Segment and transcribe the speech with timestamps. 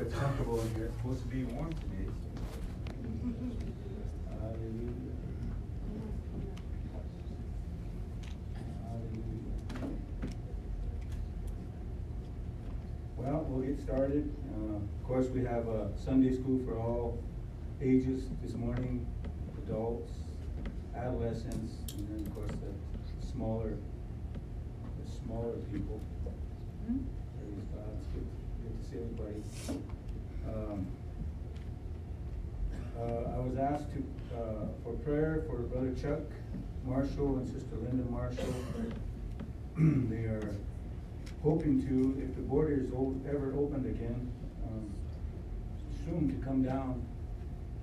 [0.00, 0.86] it's comfortable in here.
[0.86, 2.10] It's supposed to be warm today.
[13.16, 14.32] Well, we'll get started.
[14.54, 17.18] Uh, Of course, we have a Sunday school for all
[17.80, 19.06] ages this morning,
[19.64, 20.12] adults,
[20.94, 23.76] adolescents, and then, of course, the smaller,
[25.04, 26.00] the smaller people.
[26.86, 28.37] Praise God,
[28.94, 29.42] everybody.
[30.48, 30.86] Um,
[32.98, 33.02] uh,
[33.36, 36.20] I was asked to, uh, for prayer for Brother Chuck
[36.84, 38.54] Marshall and Sister Linda Marshall.
[40.10, 40.56] They are
[41.40, 44.28] hoping to, if the border is o- ever opened again,
[44.66, 44.90] um,
[46.04, 47.00] soon to come down.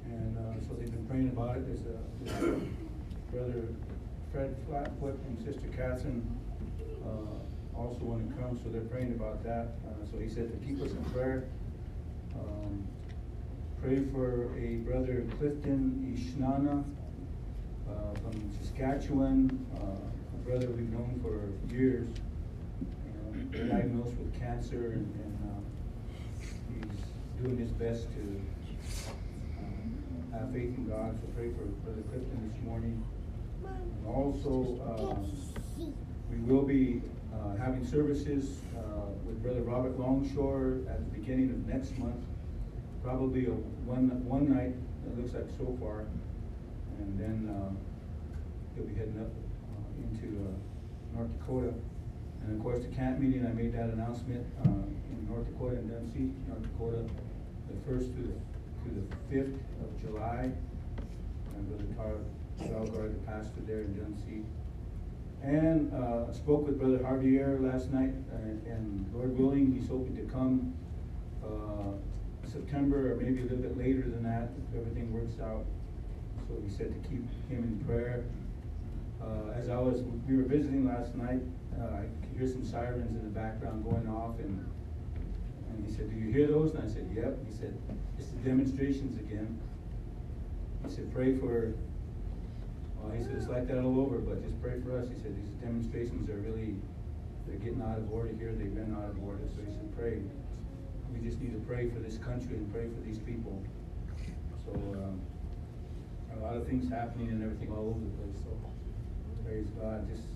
[0.05, 1.65] And, uh, so they've been praying about it.
[1.65, 3.67] There's a, there's a brother
[4.33, 6.37] Fred Flatfoot and Sister Catherine,
[7.05, 7.39] uh,
[7.77, 9.75] also want to come, so they're praying about that.
[9.87, 11.45] Uh, so he said to keep us in prayer.
[12.35, 12.87] Um,
[13.81, 16.83] Pray for a brother Clifton Ishnana,
[17.87, 22.07] uh, from Saskatchewan, uh, a brother we've known for years.
[22.81, 25.61] uh, Diagnosed with cancer and, and, uh,
[26.73, 28.41] he's doing his best to,
[29.59, 29.97] um,
[30.33, 33.03] have faith in God, so pray for Brother Clifton this morning.
[33.65, 35.91] And also, um,
[36.31, 37.01] we will be
[37.35, 42.23] uh, having services uh, with Brother Robert Longshore at the beginning of next month.
[43.03, 43.51] Probably a
[43.85, 44.73] one, one night,
[45.05, 46.05] it looks like so far.
[46.99, 47.69] And then uh,
[48.75, 51.73] he'll be heading up uh, into uh, North Dakota.
[52.43, 56.33] And of course, the camp meeting, I made that announcement in North Dakota and Dunseith,
[56.47, 57.03] North Dakota,
[57.67, 60.51] the first to the, to the fifth of July.
[61.55, 64.45] And Brother Tar Salgard, the pastor there in Dunseith.
[65.45, 70.23] And uh, spoke with Brother Javier last night, uh, and Lord willing, he's hoping to
[70.23, 70.73] come
[71.45, 71.93] uh,
[72.51, 75.63] September or maybe a little bit later than that, if everything works out.
[76.47, 78.23] So he said to keep him in prayer.
[79.21, 81.41] Uh, As I was, we were visiting last night,
[81.79, 84.65] uh, I could hear some sirens in the background going off, and,
[85.69, 86.73] and he said, do you hear those?
[86.73, 87.37] And I said, yep.
[87.47, 87.77] He said,
[88.17, 89.59] it's the demonstrations again.
[90.87, 91.75] He said, pray for
[93.05, 95.07] well, he said, it's like that all over, but just pray for us.
[95.09, 96.75] He said, these demonstrations are really,
[97.45, 98.51] they're getting out of order here.
[98.57, 99.45] They've been out of order.
[99.53, 100.21] So he said, pray.
[101.13, 103.61] We just need to pray for this country and pray for these people.
[104.65, 105.21] So, um,
[106.35, 108.43] a lot of things happening and everything all over the place.
[108.43, 108.51] So,
[109.45, 110.09] praise God.
[110.09, 110.27] Just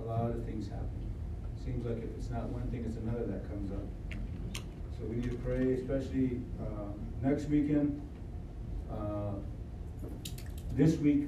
[0.00, 1.10] a lot of things happening.
[1.64, 3.88] Seems like if it's not one thing, it's another that comes up.
[4.96, 6.92] So we need to pray, especially uh,
[7.22, 8.00] next weekend.
[8.90, 9.32] Uh,
[10.78, 11.24] this week,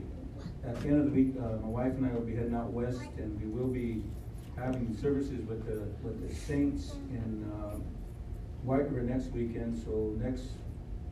[0.65, 2.71] at the end of the week, uh, my wife and I will be heading out
[2.71, 4.05] west, and we will be
[4.57, 7.75] having services with the, with the saints in, uh,
[8.63, 10.45] White River next weekend, so next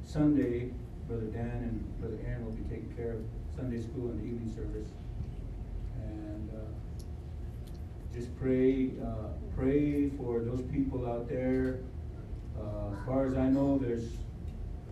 [0.04, 0.70] Sunday,
[1.08, 3.24] Brother Dan and Brother Aaron will be taking care of
[3.56, 4.88] Sunday school and the evening service.
[5.96, 11.80] And, uh, just pray, uh, pray for those people out there.
[12.56, 14.10] Uh, as far as I know, there's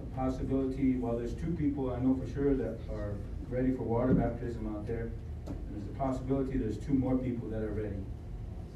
[0.03, 3.15] a possibility, well, there's two people I know for sure that are
[3.49, 5.11] ready for water baptism out there.
[5.47, 7.97] And There's a possibility there's two more people that are ready.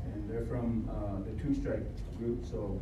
[0.05, 1.85] And they're from, uh, the Two Strike
[2.19, 2.81] group, so,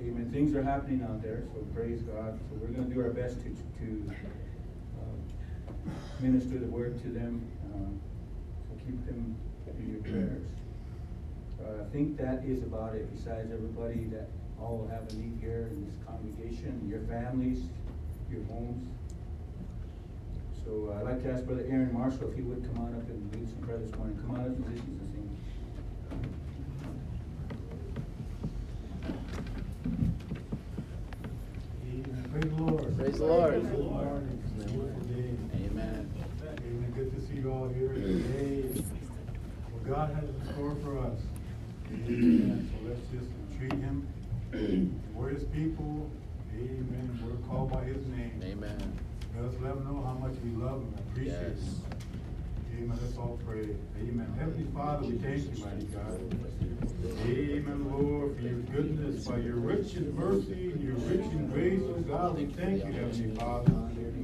[0.00, 2.38] amen, things are happening out there, so praise God.
[2.48, 4.12] So we're gonna do our best to, to,
[5.00, 7.42] uh, minister the word to them,
[7.72, 9.36] uh, so keep them
[9.78, 10.46] in your prayers.
[11.60, 14.28] Uh, I think that is about it, besides everybody that
[14.60, 17.62] all have a need here in this congregation, your families,
[18.30, 18.86] your homes.
[20.66, 23.08] So uh, I'd like to ask Brother Aaron Marshall if he would come on up
[23.08, 24.18] and lead some prayer this morning.
[24.18, 25.30] Come on up, musicians, and sing.
[31.86, 32.30] Amen.
[32.32, 32.98] Praise the Lord.
[32.98, 33.52] Praise the Lord.
[33.52, 34.26] Praise the Lord.
[34.42, 34.74] It's a.
[35.70, 36.10] Amen.
[36.34, 36.92] Amen.
[36.96, 38.82] Good to see you all here today.
[39.70, 41.20] What God has in store for us.
[41.92, 42.68] Amen.
[42.72, 44.08] So let's just treat Him.
[45.14, 46.10] We're His people.
[46.56, 47.20] Amen.
[47.24, 48.42] We're called by His name.
[48.42, 49.05] Amen.
[49.36, 51.56] Let us let Him know how much we love them and appreciate.
[51.56, 51.80] Yes.
[52.78, 52.98] Amen.
[53.02, 53.68] Let's all pray.
[54.00, 54.34] Amen.
[54.38, 56.20] Heavenly Father, we thank you, mighty God.
[57.26, 61.80] Amen, Lord, for your goodness, by your rich in mercy and your rich in grace.
[61.84, 63.72] Oh God, we thank you, Heavenly Father,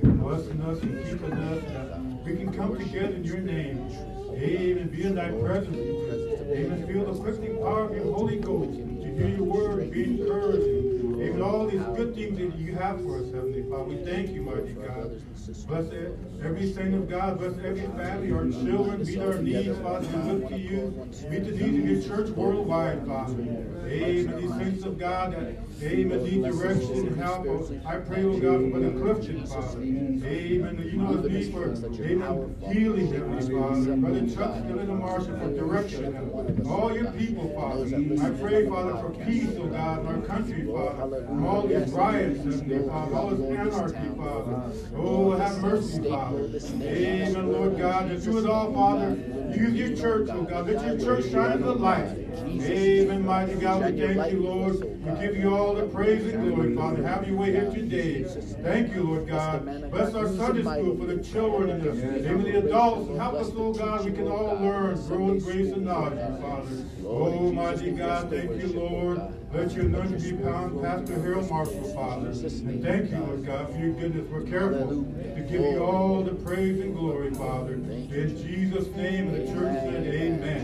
[0.00, 3.90] for blessing us and keeping us that we can come together in your name.
[4.32, 4.88] Amen.
[4.88, 5.76] Be in thy presence.
[5.76, 6.86] Amen.
[6.86, 11.11] Feel the quickening power of your Holy Ghost to hear your word, be encouraged.
[11.30, 11.42] Amen.
[11.42, 13.84] all these good things that you have for us, Heavenly Father.
[13.84, 15.22] We thank you, mighty God.
[15.66, 15.92] Bless
[16.42, 17.38] every saint of God.
[17.38, 19.04] Bless every family, our children.
[19.04, 20.06] Meet our needs, Father.
[20.06, 21.08] We look to you.
[21.28, 23.34] Meet the needs of your church worldwide, Father.
[23.86, 24.40] Amen.
[24.40, 27.46] These saints of God that, amen, need direction and help.
[27.84, 29.82] I pray, oh God, for the Clifton, Father.
[29.82, 30.90] Amen.
[30.92, 33.96] You know the need for, amen, healing, Heavenly Father.
[33.96, 36.64] Brother Chuck, still in the marshal for direction.
[36.68, 37.84] All your people, Father.
[38.24, 41.11] I pray, Father, for peace, oh God, in our country, Father.
[41.12, 42.40] From all these riots,
[42.88, 43.14] Father.
[43.14, 44.72] All this anarchy, Father.
[44.96, 46.50] Oh, have mercy, Father.
[46.80, 48.08] Amen, Lord God.
[48.08, 49.10] To do it all, Father.
[49.54, 50.68] Use your church, oh God.
[50.68, 52.16] Let your church shine the light.
[52.46, 53.92] Amen, mighty God.
[53.92, 54.80] We thank you, Lord.
[55.04, 57.06] We give you all the praise and glory, Father.
[57.06, 58.24] Have your way here today.
[58.62, 59.90] Thank you, Lord God.
[59.90, 63.14] Bless our Sunday school for the children and the, even the adults.
[63.18, 64.06] Help us, oh God.
[64.06, 66.68] We can all learn, grow in grace and knowledge, Father.
[67.04, 69.20] Oh, mighty God, thank you, Lord.
[69.52, 72.28] Let your anointing be found, Pastor Harold Marshall, Father.
[72.28, 74.28] And thank you, Lord God, for your goodness.
[74.30, 77.74] We're careful to give you all the praise and glory, Father.
[77.74, 80.61] In Jesus' name, and the church said, Amen.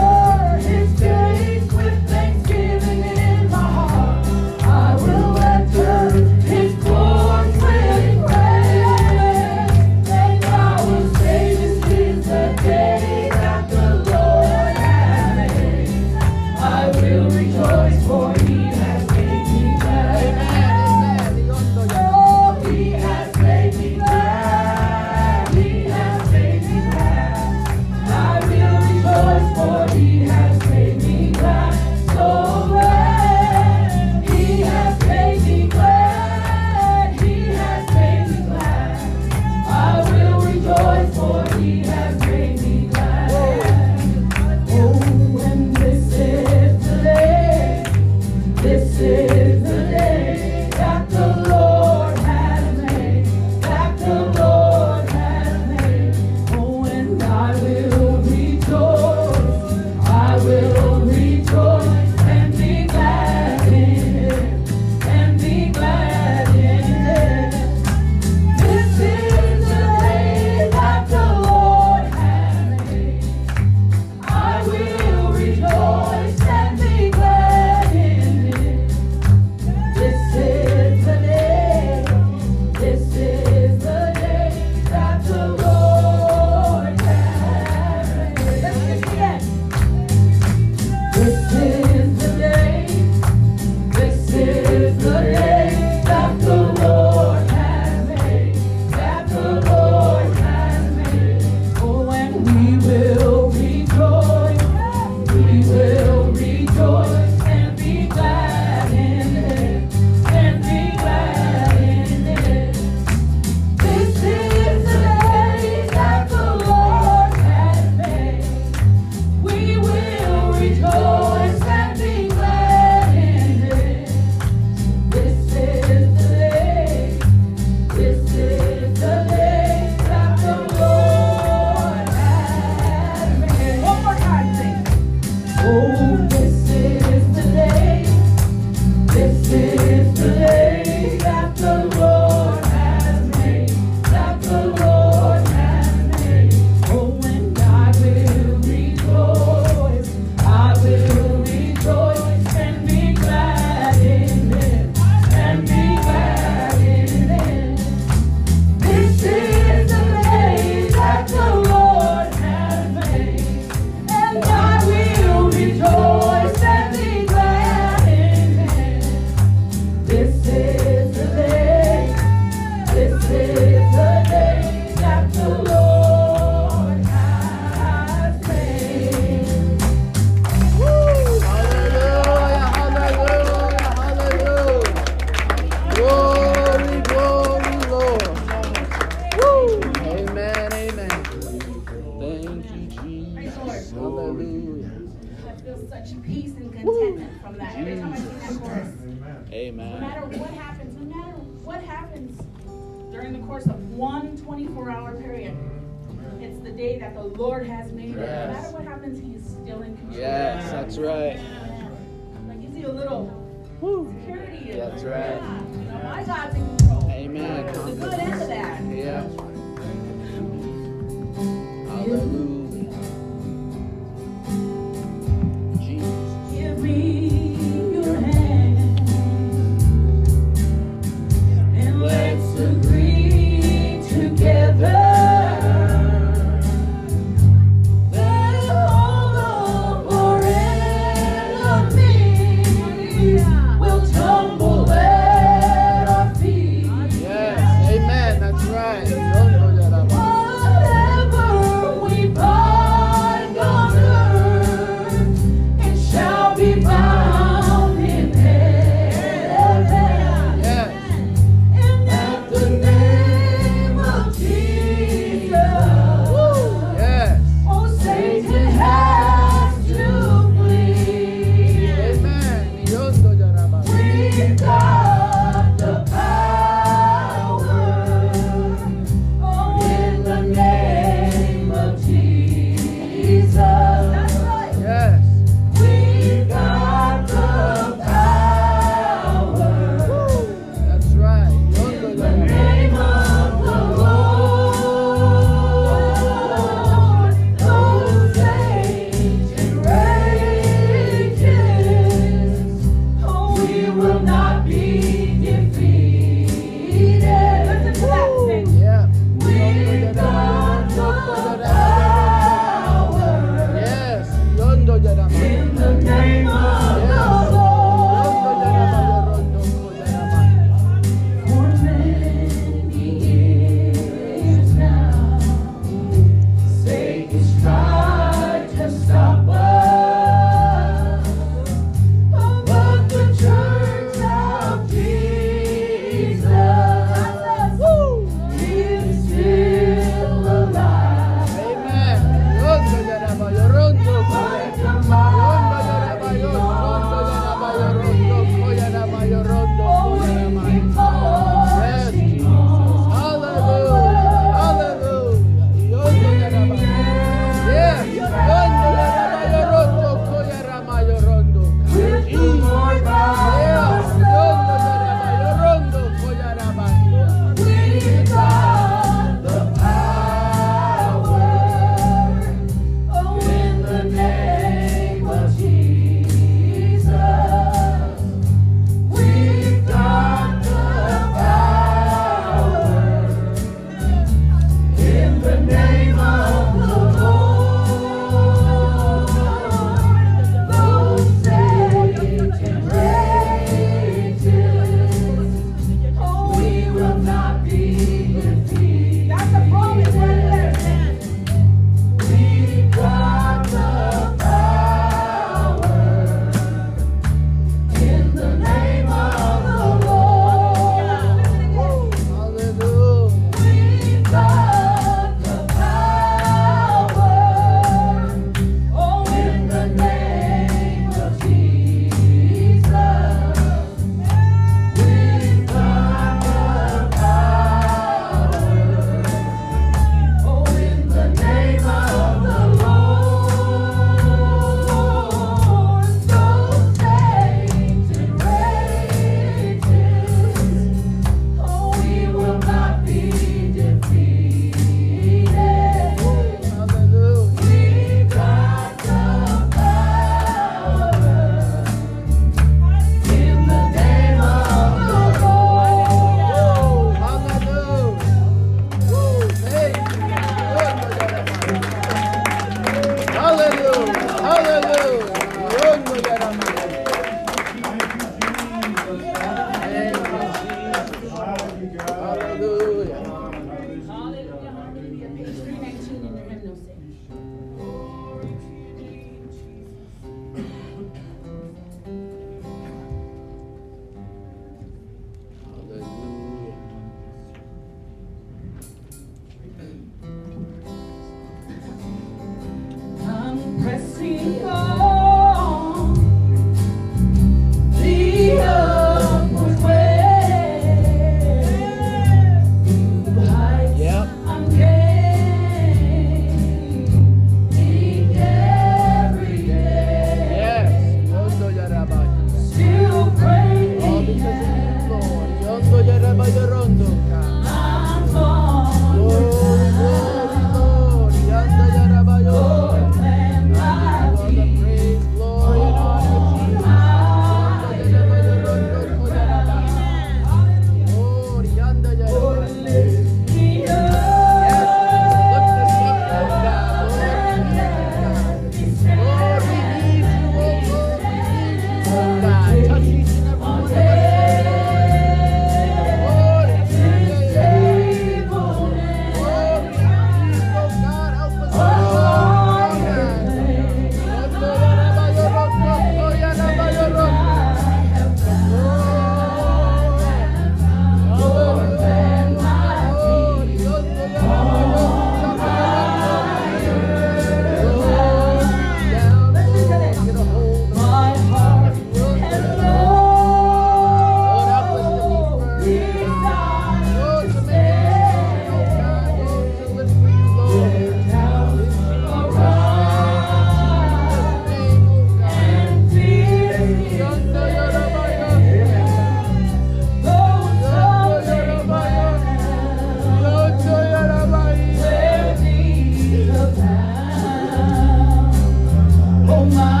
[599.61, 600.00] alma.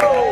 [0.00, 0.27] Oh!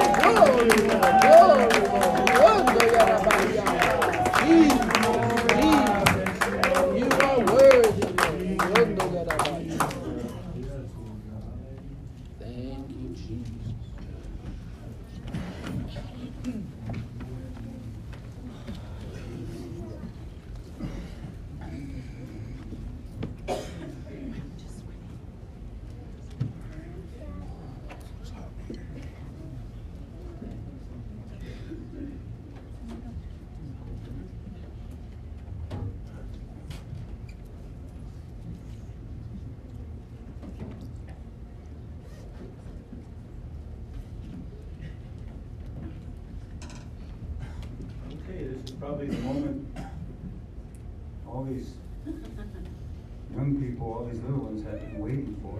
[54.07, 55.59] All these little ones have been waiting for.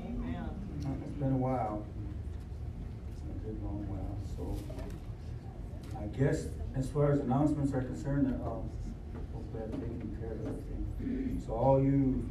[0.00, 0.48] Amen.
[1.06, 1.84] It's been a while.
[3.12, 4.56] It's been A good long while, so.
[6.00, 8.48] I guess as far as announcements are concerned, uh,
[9.34, 11.42] hopefully I've taken care of everything.
[11.46, 12.28] So all you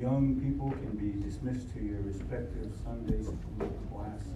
[0.00, 4.28] young people can be dismissed to your respective Sunday school classes.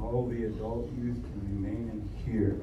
[0.00, 2.60] All the adult youth can remain in here.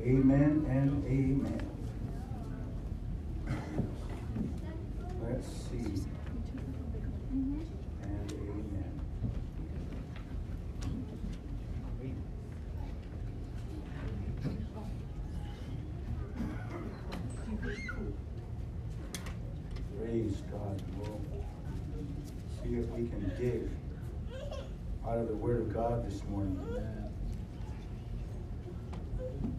[0.00, 1.60] Amen and amen.
[5.22, 6.02] Let's see.
[8.02, 9.00] And amen.
[19.98, 20.82] Praise God.
[20.96, 21.20] We'll
[22.62, 23.68] see if we can dig
[25.06, 27.07] out of the Word of God this morning.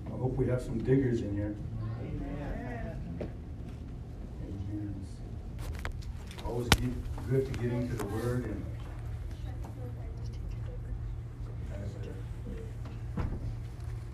[0.07, 1.55] I hope we have some diggers in here.
[2.01, 3.29] Amen.
[6.45, 6.67] Always
[7.29, 8.65] good to get into the Word and
[11.73, 11.89] as
[13.15, 13.23] the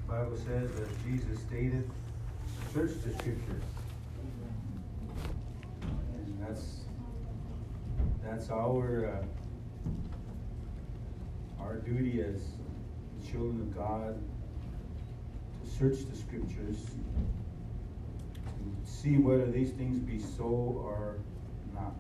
[0.07, 1.89] Bible says, as Jesus stated,
[2.73, 3.63] search the Scriptures.
[6.15, 6.65] And that's
[8.23, 9.23] that's our uh,
[11.61, 12.41] our duty as
[13.25, 14.21] children of God
[15.77, 21.17] search the Scriptures to see whether these things be so or
[21.73, 21.93] not.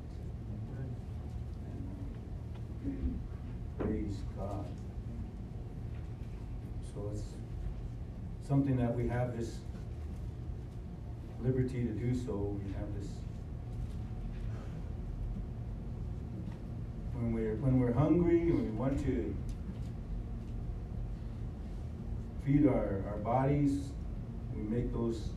[2.85, 3.19] And,
[3.79, 4.65] uh, praise God.
[6.93, 7.23] So it's
[8.47, 9.57] something that we have this
[11.43, 12.57] liberty to do so.
[12.65, 13.09] We have this
[17.13, 19.35] when we're when we're hungry and we want to
[22.45, 23.89] feed our, our bodies,
[24.55, 25.29] we make those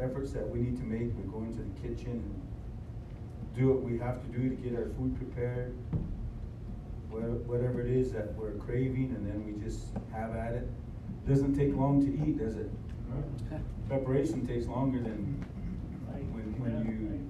[0.00, 1.12] efforts that we need to make.
[1.16, 4.86] We go into the kitchen and do what we have to do to get our
[4.96, 5.74] food prepared,
[7.10, 10.68] whatever it is that we're craving, and then we just have at it.
[11.28, 12.70] Doesn't take long to eat, does it?
[13.88, 15.44] Preparation takes longer than
[16.32, 17.20] when, when you,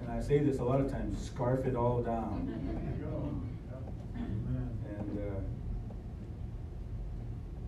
[0.00, 2.50] and I say this a lot of times, scarf it all down.
[4.16, 5.40] And uh,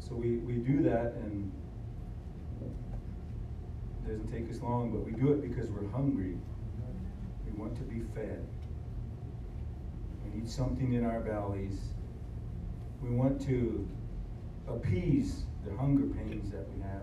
[0.07, 1.51] so we, we do that, and
[2.63, 6.37] it doesn't take us long, but we do it because we're hungry.
[7.45, 8.47] We want to be fed.
[10.25, 11.81] We need something in our bellies.
[13.03, 13.89] We want to
[14.69, 17.03] appease the hunger pains that we have.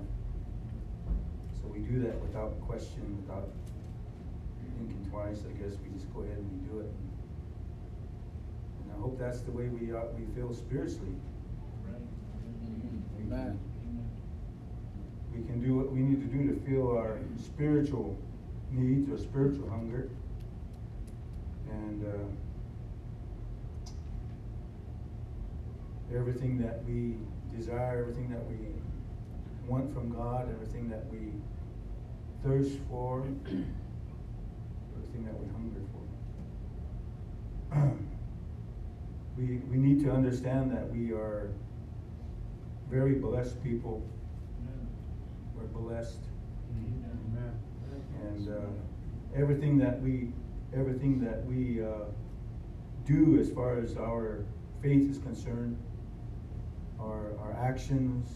[1.60, 3.50] So we do that without question, without
[4.78, 5.40] thinking twice.
[5.50, 6.92] I guess we just go ahead and we do it.
[8.82, 11.16] And I hope that's the way we are, we feel spiritually.
[13.24, 13.60] We Amen.
[15.34, 18.18] we can do what we need to do to feel our spiritual
[18.72, 20.10] needs or spiritual hunger.
[21.70, 22.10] And uh,
[26.16, 27.16] everything that we
[27.56, 28.58] desire, everything that we
[29.68, 31.32] want from God, everything that we
[32.44, 33.22] thirst for,
[34.96, 35.82] everything that we hunger
[37.72, 37.88] for.
[39.38, 41.50] we, we need to understand that we are
[42.90, 44.08] very blessed people.
[45.56, 46.20] We're blessed.
[48.22, 48.62] And uh,
[49.36, 50.32] everything that we,
[50.76, 52.06] everything that we uh,
[53.06, 54.46] do as far as our
[54.82, 55.78] faith is concerned,
[57.00, 58.28] our, our actions,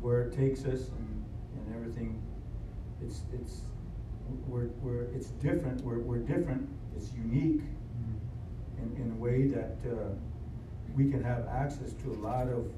[0.00, 1.24] where it takes us and,
[1.56, 2.20] and everything,
[3.02, 3.62] it's, it's,
[4.46, 7.62] we're, we're, it's different, we're, we're different, it's unique
[8.78, 10.10] in, in a way that uh,
[10.98, 12.72] we can have access to a lot of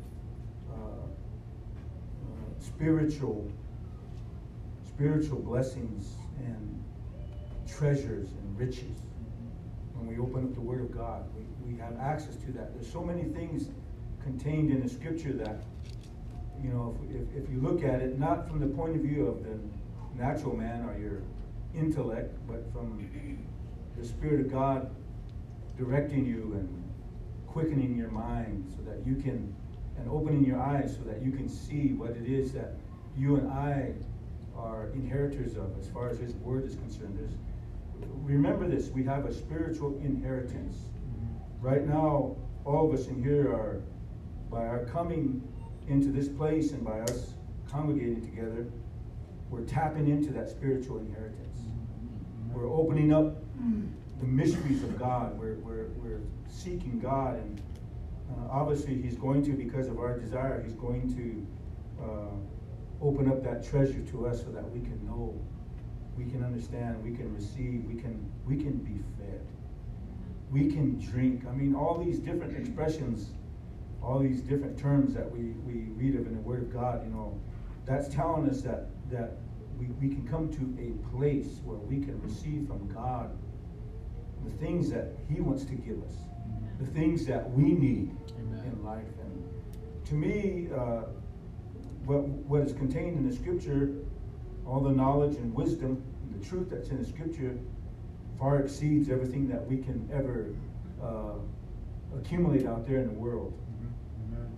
[0.70, 3.50] uh, uh, spiritual
[4.86, 6.12] spiritual blessings
[6.44, 6.84] and
[7.66, 8.98] treasures and riches
[9.94, 11.24] when we open up the Word of God.
[11.34, 12.74] We, we have access to that.
[12.74, 13.70] There's so many things
[14.22, 15.62] contained in the Scripture that,
[16.62, 19.26] you know, if, if, if you look at it, not from the point of view
[19.26, 19.58] of the
[20.22, 21.22] natural man or your
[21.74, 23.02] intellect, but from
[23.96, 24.94] the Spirit of God
[25.78, 26.79] directing you and
[27.52, 29.54] quickening your mind so that you can,
[29.98, 32.74] and opening your eyes so that you can see what it is that
[33.16, 33.92] you and I
[34.56, 37.18] are inheritors of as far as His Word is concerned.
[37.18, 37.32] There's,
[38.22, 40.76] remember this, we have a spiritual inheritance.
[40.76, 41.66] Mm-hmm.
[41.66, 43.82] Right now, all of us in here are,
[44.50, 45.42] by our coming
[45.88, 47.34] into this place and by us
[47.70, 48.66] congregating together,
[49.48, 51.58] we're tapping into that spiritual inheritance.
[51.58, 52.54] Mm-hmm.
[52.54, 53.88] We're opening up mm.
[54.20, 55.38] the mysteries of God.
[55.38, 57.60] We're, we're, we're seeking God, and
[58.30, 63.42] uh, obviously, He's going to, because of our desire, He's going to uh, open up
[63.42, 65.34] that treasure to us so that we can know,
[66.16, 69.40] we can understand, we can receive, we can, we can be fed,
[70.50, 71.44] we can drink.
[71.48, 73.30] I mean, all these different expressions,
[74.02, 77.10] all these different terms that we, we read of in the Word of God, you
[77.10, 77.40] know,
[77.86, 79.32] that's telling us that, that
[79.78, 83.30] we, we can come to a place where we can receive from God
[84.44, 86.14] the things that He wants to give us,
[86.78, 88.64] the things that we need Amen.
[88.72, 89.04] in life.
[89.22, 89.44] And
[90.06, 91.02] to me, uh,
[92.04, 93.94] what, what is contained in the Scripture,
[94.66, 97.58] all the knowledge and wisdom, and the truth that's in the Scripture,
[98.38, 100.54] far exceeds everything that we can ever
[101.02, 101.34] uh,
[102.16, 103.52] accumulate out there in the world.
[104.32, 104.48] Amen.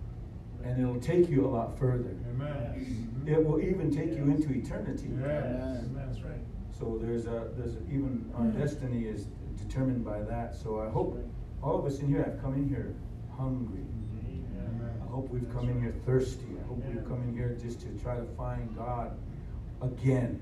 [0.63, 2.15] And it'll take you a lot further.
[2.33, 3.25] Amen.
[3.27, 5.09] It will even take you into eternity.
[5.19, 5.45] Yes.
[5.45, 5.91] Amen.
[5.95, 6.39] That's right.
[6.77, 10.55] So there's a, there's a- even our destiny is determined by that.
[10.55, 11.19] So I hope
[11.63, 12.93] all of us in here have come in here
[13.37, 13.79] hungry.
[15.01, 16.47] I hope we've come in here thirsty.
[16.61, 19.17] I hope we've come in here just to try to find God
[19.81, 20.39] again.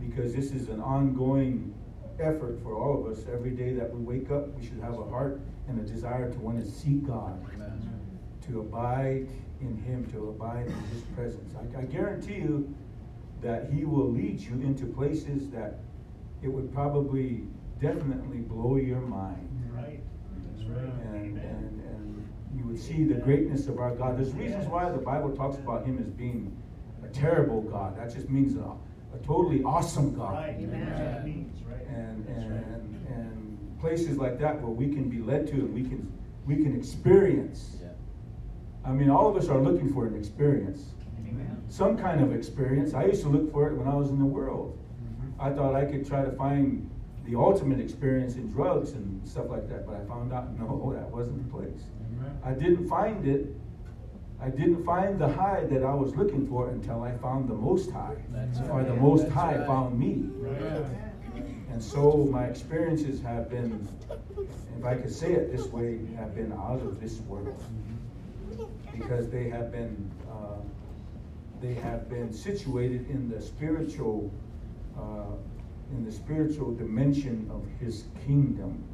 [0.00, 1.74] Because this is an ongoing
[2.20, 3.24] effort for all of us.
[3.32, 6.38] Every day that we wake up, we should have a heart and a desire to
[6.38, 8.18] want to seek God, Amen.
[8.46, 9.28] to abide
[9.60, 11.54] in Him, to abide in His presence.
[11.56, 12.74] I, I guarantee you
[13.42, 15.80] that He will lead you into places that
[16.42, 17.42] it would probably
[17.80, 19.47] definitely blow your mind.
[20.68, 20.92] Right.
[21.14, 24.18] And, and, and you would see the greatness of our God.
[24.18, 26.56] There's reasons why the Bible talks about him as being
[27.04, 27.96] a terrible God.
[27.98, 28.60] That just means a,
[29.14, 30.34] a totally awesome God.
[30.34, 30.56] Right.
[30.58, 30.86] Amen.
[30.88, 31.86] That's what it means, right?
[31.88, 35.82] And, and, and, and places like that where we can be led to and we
[35.82, 36.12] can,
[36.46, 37.76] we can experience.
[38.84, 40.82] I mean, all of us are looking for an experience,
[41.68, 42.94] some kind of experience.
[42.94, 44.78] I used to look for it when I was in the world.
[45.02, 45.32] Mhm.
[45.38, 46.88] I thought I could try to find
[47.28, 51.10] the ultimate experience in drugs and stuff like that, but I found out no, that
[51.10, 51.82] wasn't the place.
[52.12, 52.38] Amen.
[52.44, 53.54] I didn't find it.
[54.40, 57.90] I didn't find the high that I was looking for until I found the Most
[57.90, 58.94] High, That's or the.
[58.94, 59.66] Most That's High right.
[59.66, 60.30] found me.
[60.36, 60.86] Right.
[61.72, 63.86] And so my experiences have been,
[64.78, 67.60] if I could say it this way, have been out of this world
[68.96, 70.60] because they have been uh,
[71.60, 74.32] they have been situated in the spiritual
[74.96, 75.34] uh,
[75.90, 78.84] in the spiritual dimension of His kingdom.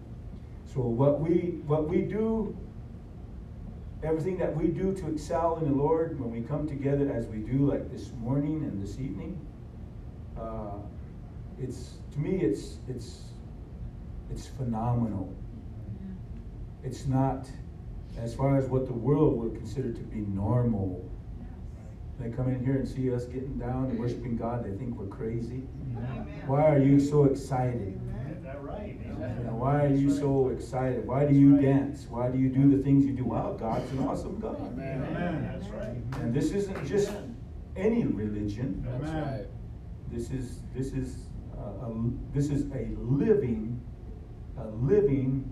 [0.73, 2.57] So what we what we do,
[4.03, 7.39] everything that we do to excel in the Lord when we come together as we
[7.39, 9.39] do, like this morning and this evening,
[10.39, 10.79] uh,
[11.61, 13.23] it's to me it's it's
[14.31, 15.33] it's phenomenal.
[16.83, 17.49] It's not
[18.19, 21.09] as far as what the world would consider to be normal.
[22.21, 25.07] They come in here and see us getting down and worshiping God, they think we're
[25.07, 25.63] crazy.
[26.47, 28.01] Why are you so excited?
[28.43, 28.99] That right.
[29.05, 31.07] You know, why are you so excited?
[31.07, 32.07] Why do you dance?
[32.11, 33.25] Why do you do the things you do?
[33.25, 34.61] Wow, God's an awesome God.
[34.61, 35.03] Amen.
[35.11, 35.51] Amen.
[35.53, 35.97] That's right.
[36.23, 37.11] And this isn't just
[37.77, 38.87] any religion.
[38.87, 39.47] That's right.
[40.13, 41.17] This is this is
[41.57, 41.93] uh, a,
[42.35, 43.81] this is a living
[44.59, 45.51] a living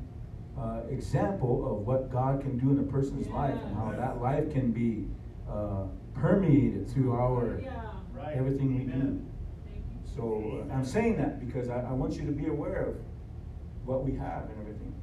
[0.59, 4.53] uh, example of what God can do in a person's life and how that life
[4.53, 5.07] can be
[5.51, 5.85] uh,
[6.15, 7.61] permeated through our
[8.15, 8.37] Right.
[8.37, 9.21] everything we do.
[10.15, 12.97] So uh, I'm saying that because I, I want you to be aware of
[13.85, 14.95] what we have and everything.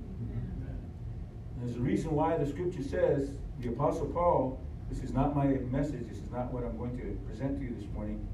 [1.61, 6.07] There's a reason why the scripture says, the Apostle Paul, this is not my message,
[6.07, 8.25] this is not what I'm going to present to you this morning,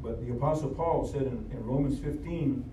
[0.00, 2.64] but the Apostle Paul said in, in Romans 15,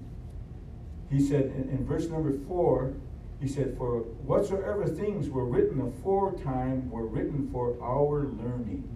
[1.09, 2.93] he said in, in verse number 4,
[3.39, 8.88] he said, For whatsoever things were written aforetime were written for our learning.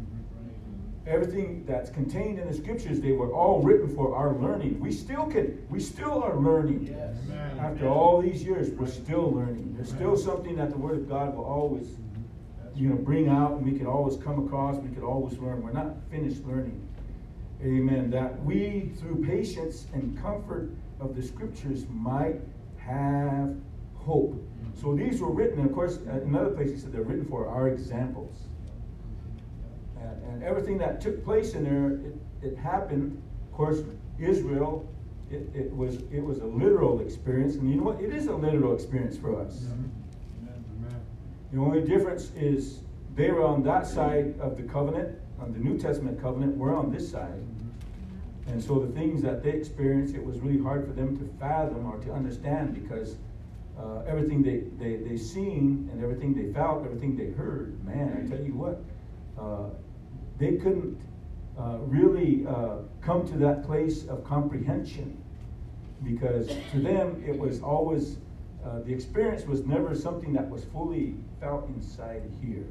[1.08, 4.80] Everything that's contained in the scriptures, they were all written for our learning.
[4.80, 6.88] We still can, we still are learning.
[6.88, 7.16] Yes.
[7.28, 7.60] Amen.
[7.60, 9.74] After all these years, we're still learning.
[9.76, 11.90] There's still something that the Word of God will always,
[12.76, 14.78] you know, bring out, and we can always come across.
[14.78, 15.62] We could always learn.
[15.62, 16.82] We're not finished learning.
[17.64, 18.10] Amen.
[18.10, 22.42] That we, through patience and comfort of the Scriptures, might
[22.78, 23.56] have
[23.94, 24.34] hope.
[24.34, 24.82] Mm-hmm.
[24.82, 27.68] So these were written, and of course, another place he said they're written for our
[27.68, 28.45] examples.
[30.06, 33.22] And, and everything that took place in there, it, it happened.
[33.48, 33.80] Of course,
[34.20, 34.88] Israel,
[35.32, 38.02] it, it was it was a literal experience, and you know what?
[38.02, 39.64] It is a literal experience for us.
[39.66, 39.92] Amen.
[41.52, 42.82] The only difference is
[43.16, 46.58] they were on that side of the covenant, on the New Testament covenant.
[46.58, 47.42] We're on this side.
[48.48, 51.88] And so the things that they experienced, it was really hard for them to fathom
[51.88, 53.16] or to understand because
[53.80, 58.30] uh, everything they, they, they seen and everything they felt, everything they heard, man, I
[58.30, 58.84] tell you what,
[59.40, 59.70] uh,
[60.38, 61.00] they couldn't
[61.58, 65.22] uh, really uh, come to that place of comprehension
[66.04, 68.18] because to them it was always
[68.66, 72.66] uh, the experience was never something that was fully felt inside here.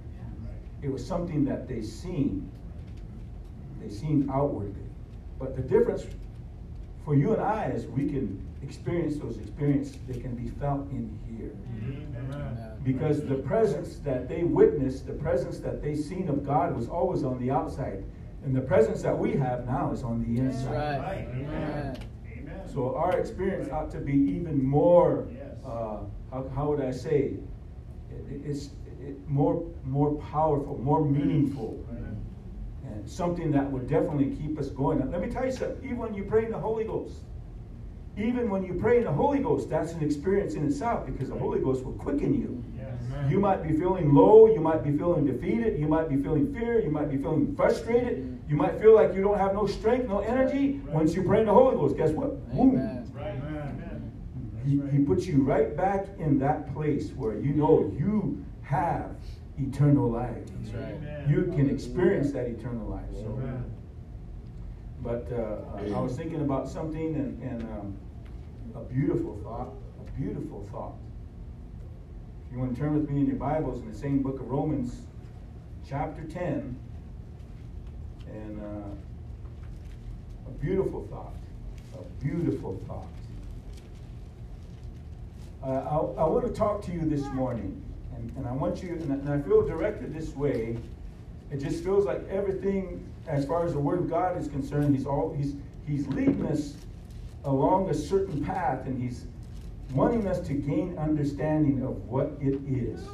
[0.83, 2.51] It was something that they seen.
[3.81, 4.83] They seen outwardly.
[5.39, 6.05] But the difference
[7.05, 9.97] for you and I is we can experience those experiences.
[10.09, 11.53] They can be felt in here.
[12.19, 12.74] Amen.
[12.85, 17.25] Because the presence that they witnessed, the presence that they seen of God was always
[17.25, 18.05] on the outside.
[18.45, 21.01] And the presence that we have now is on the That's inside.
[21.01, 21.29] right.
[21.31, 21.99] Amen.
[22.31, 22.61] Amen.
[22.67, 25.27] So our experience ought to be even more,
[25.65, 27.39] uh, how, how would I say,
[28.11, 28.71] it, it's
[29.01, 31.87] it, more, more powerful, more meaningful.
[32.87, 34.99] And something that would definitely keep us going.
[34.99, 37.17] Now, let me tell you something, even when you pray in the Holy Ghost,
[38.17, 41.35] even when you pray in the Holy Ghost, that's an experience in itself because the
[41.35, 42.63] Holy Ghost will quicken you.
[43.15, 43.31] Amen.
[43.31, 46.81] You might be feeling low, you might be feeling defeated, you might be feeling fear,
[46.81, 50.21] you might be feeling frustrated, you might feel like you don't have no strength, no
[50.21, 50.81] energy.
[50.87, 52.31] Once you pray in the Holy Ghost, guess what?
[52.55, 52.77] Boom.
[52.77, 53.13] Amen.
[53.17, 54.13] Amen.
[54.65, 59.15] He, he puts you right back in that place where you know you have
[59.59, 60.39] eternal life.
[60.63, 61.29] That's right.
[61.29, 63.05] You can experience that eternal life.
[63.13, 63.41] So,
[65.03, 67.97] but uh, I was thinking about something and, and um,
[68.75, 69.69] a beautiful thought,
[70.01, 70.95] a beautiful thought.
[72.55, 74.95] You want to turn with me in your Bibles in the same book of Romans,
[75.89, 76.79] chapter 10,
[78.33, 81.35] and uh, a beautiful thought,
[81.99, 83.09] a beautiful thought.
[85.65, 87.83] Uh, I, I want to talk to you this morning,
[88.15, 90.79] and, and I want you, and I, and I feel directed this way.
[91.51, 95.07] It just feels like everything, as far as the Word of God is concerned, He's
[95.07, 95.57] all He's
[95.89, 96.75] He's leading us
[97.43, 99.25] along a certain path, and He's
[99.95, 103.07] wanting us to gain understanding of what it is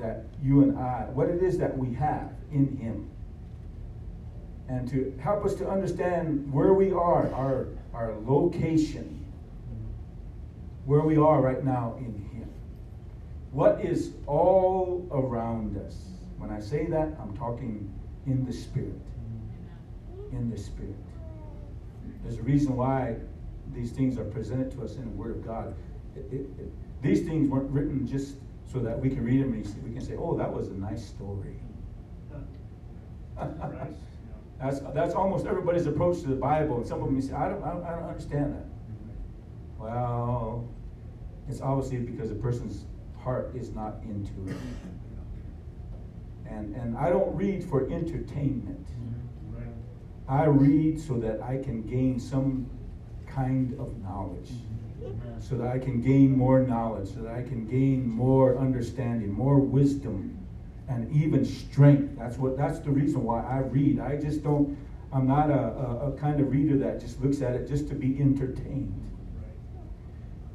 [0.00, 3.10] that you and I, what it is that we have in Him,
[4.68, 9.24] and to help us to understand where we are, our our location
[10.84, 12.48] where we are right now in Him.
[13.52, 15.96] What is all around us?
[16.38, 17.92] When I say that, I'm talking
[18.26, 19.00] in the Spirit.
[20.32, 20.96] In the Spirit.
[22.22, 23.16] There's a reason why
[23.72, 25.74] these things are presented to us in the Word of God.
[26.16, 28.36] It- it- it- these things weren't written just
[28.66, 31.04] so that we can read them and we can say, oh, that was a nice
[31.04, 31.60] story.
[34.60, 36.76] that's, that's almost everybody's approach to the Bible.
[36.76, 38.64] And some of them say, I don't, I don't, I don't understand that.
[39.78, 40.68] Well,
[41.48, 42.86] it's obviously because the person's
[43.18, 44.56] heart is not into it.
[46.48, 48.86] And, and I don't read for entertainment.
[48.86, 50.30] Mm-hmm.
[50.30, 52.66] I read so that I can gain some
[53.34, 54.50] kind of knowledge.
[55.02, 55.40] Mm-hmm.
[55.40, 59.58] So that I can gain more knowledge, so that I can gain more understanding, more
[59.58, 60.38] wisdom,
[60.88, 62.18] and even strength.
[62.18, 64.00] That's what that's the reason why I read.
[64.00, 64.78] I just don't
[65.14, 67.94] I'm not a, a, a kind of reader that just looks at it just to
[67.94, 69.00] be entertained.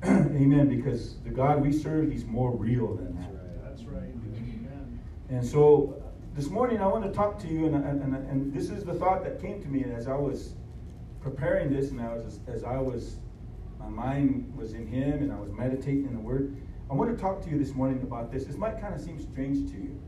[0.05, 0.67] Amen.
[0.67, 3.63] Because the God we serve, He's more real than that.
[3.63, 4.03] That's right.
[4.03, 4.99] Amen.
[5.29, 6.01] And so
[6.35, 8.93] this morning I want to talk to you, and, and, and, and this is the
[8.93, 10.55] thought that came to me as I was
[11.21, 13.17] preparing this, and I was as I was,
[13.79, 16.55] my mind was in Him, and I was meditating in the Word.
[16.89, 18.45] I want to talk to you this morning about this.
[18.45, 19.99] This might kind of seem strange to you.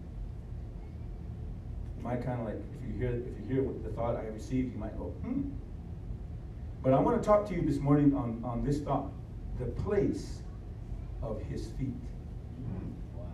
[1.98, 4.26] It might kind of like if you hear if you hear what the thought I
[4.28, 5.50] received, you might go, hmm.
[6.82, 9.12] But I want to talk to you this morning on, on this thought,
[9.60, 10.40] the place
[11.22, 11.94] of His feet.
[13.16, 13.26] Wow.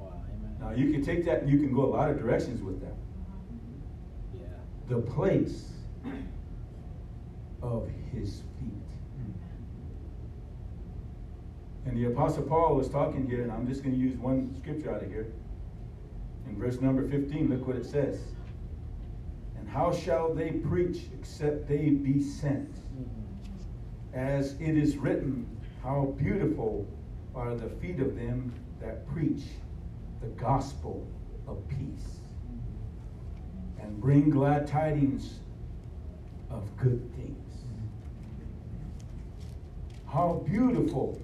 [0.00, 0.24] Wow.
[0.24, 0.56] Amen.
[0.60, 2.94] Now you can take that and you can go a lot of directions with that.
[4.88, 5.70] The place
[7.62, 8.72] of his feet.
[11.86, 14.94] And the Apostle Paul was talking here, and I'm just going to use one scripture
[14.94, 15.32] out of here.
[16.46, 18.20] In verse number 15, look what it says.
[19.58, 22.70] And how shall they preach except they be sent?
[24.12, 25.46] As it is written,
[25.82, 26.86] how beautiful
[27.34, 29.42] are the feet of them that preach
[30.20, 31.06] the gospel
[31.46, 32.20] of peace
[33.84, 35.40] and bring glad tidings
[36.50, 37.54] of good things.
[40.10, 41.20] How beautiful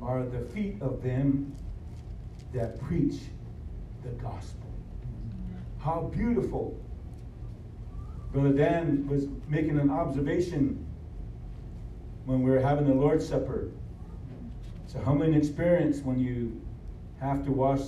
[0.00, 1.54] are the feet of them
[2.52, 3.20] that preach
[4.02, 4.66] the gospel.
[5.78, 6.76] How beautiful.
[8.32, 10.84] Brother Dan was making an observation
[12.24, 13.70] when we were having the Lord's Supper.
[14.84, 16.60] It's a humbling experience when you
[17.20, 17.80] have to wash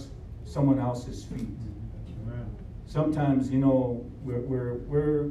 [0.44, 1.48] someone else's feet.
[2.94, 5.30] Sometimes, you know, we're, we're, we're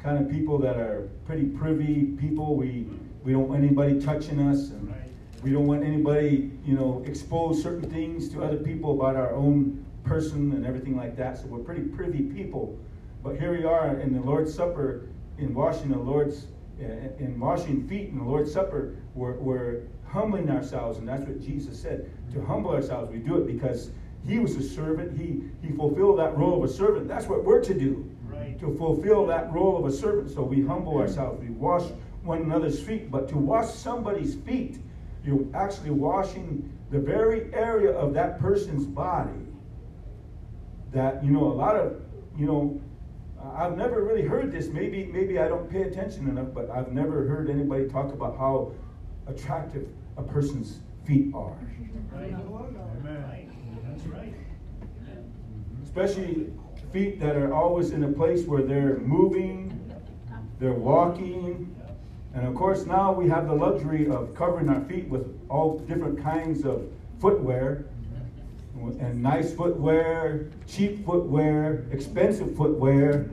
[0.00, 2.54] kind of people that are pretty privy people.
[2.54, 2.86] We,
[3.24, 4.94] we don't want anybody touching us, and
[5.42, 9.84] we don't want anybody, you know, expose certain things to other people about our own
[10.04, 11.38] person and everything like that.
[11.38, 12.78] So we're pretty privy people.
[13.24, 15.08] But here we are in the Lord's Supper,
[15.38, 16.46] in washing the Lord's,
[16.80, 16.84] uh,
[17.18, 21.82] in washing feet in the Lord's Supper, we're, we're humbling ourselves, and that's what Jesus
[21.82, 22.08] said.
[22.32, 23.90] To humble ourselves, we do it because
[24.26, 25.18] He was a servant.
[25.18, 27.08] He He fulfilled that role of a servant.
[27.08, 28.10] That's what we're to do.
[28.24, 28.58] Right.
[28.60, 30.30] To fulfill that role of a servant.
[30.30, 31.40] So we humble ourselves.
[31.40, 31.84] We wash
[32.22, 33.10] one another's feet.
[33.10, 34.78] But to wash somebody's feet,
[35.24, 39.46] you're actually washing the very area of that person's body
[40.92, 42.00] that you know a lot of
[42.36, 42.80] you know
[43.54, 44.68] I've never really heard this.
[44.68, 48.72] Maybe maybe I don't pay attention enough, but I've never heard anybody talk about how
[49.26, 51.56] attractive a person's feet are.
[52.12, 52.34] Right.
[52.98, 53.39] Amen.
[55.90, 56.46] Especially
[56.92, 59.92] feet that are always in a place where they're moving,
[60.60, 61.74] they're walking.
[62.32, 66.22] And of course, now we have the luxury of covering our feet with all different
[66.22, 66.88] kinds of
[67.20, 67.86] footwear
[69.00, 73.28] and nice footwear, cheap footwear, expensive footwear,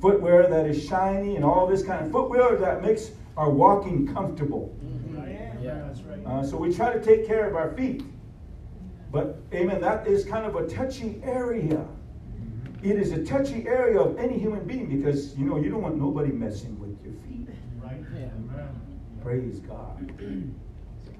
[0.00, 4.76] footwear that is shiny, and all this kind of footwear that makes our walking comfortable.
[5.08, 5.38] Right.
[5.62, 6.24] Yeah, that's right.
[6.26, 8.04] Uh, so we try to take care of our feet.
[9.10, 11.84] But, amen, that is kind of a touchy area.
[12.82, 15.96] It is a touchy area of any human being because, you know, you don't want
[15.96, 17.48] nobody messing with your feet.
[17.80, 18.02] Right.
[18.14, 18.66] Yeah.
[19.22, 20.12] Praise God.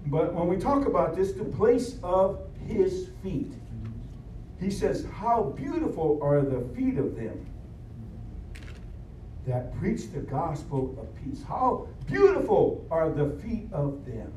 [0.07, 3.53] But when we talk about this, the place of his feet,
[4.59, 7.47] he says, How beautiful are the feet of them
[9.47, 11.43] that preach the gospel of peace.
[11.47, 14.33] How beautiful are the feet of them.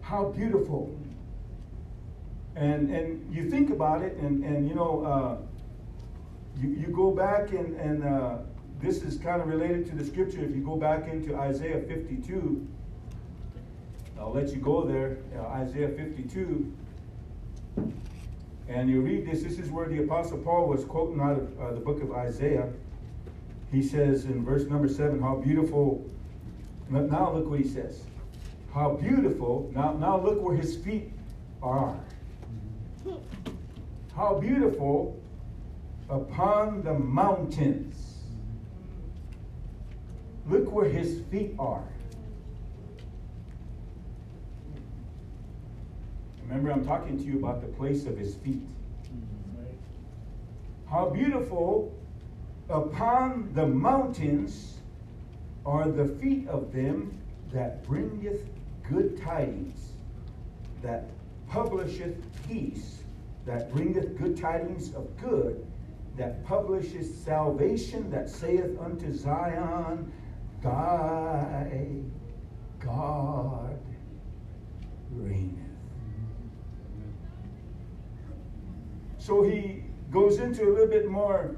[0.00, 0.94] How beautiful.
[2.54, 5.55] And, and you think about it, and, and you know, uh,
[6.60, 8.38] you, you go back and, and uh,
[8.80, 10.40] this is kind of related to the scripture.
[10.40, 12.66] If you go back into Isaiah 52,
[14.18, 16.72] I'll let you go there, uh, Isaiah 52.
[18.68, 19.42] And you read this.
[19.42, 22.68] This is where the Apostle Paul was quoting out of uh, the book of Isaiah.
[23.70, 26.08] He says in verse number 7, How beautiful.
[26.88, 28.02] Now look what he says.
[28.72, 29.70] How beautiful.
[29.74, 31.10] Now, now look where his feet
[31.62, 31.98] are.
[34.14, 35.20] How beautiful
[36.08, 38.22] upon the mountains.
[40.48, 41.84] Look where his feet are.
[46.42, 48.62] Remember, I'm talking to you about the place of his feet.
[50.88, 51.92] How beautiful
[52.68, 54.74] upon the mountains
[55.64, 57.18] are the feet of them
[57.52, 58.44] that bringeth
[58.88, 59.92] good tidings,
[60.82, 61.06] that
[61.48, 62.16] publisheth
[62.48, 62.98] peace,
[63.44, 65.66] that bringeth good tidings of good,
[66.16, 70.12] that publisheth salvation, that saith unto Zion,
[70.62, 72.02] Thy
[72.80, 73.78] God
[75.12, 75.52] reigneth.
[79.18, 81.56] So he goes into a little bit more,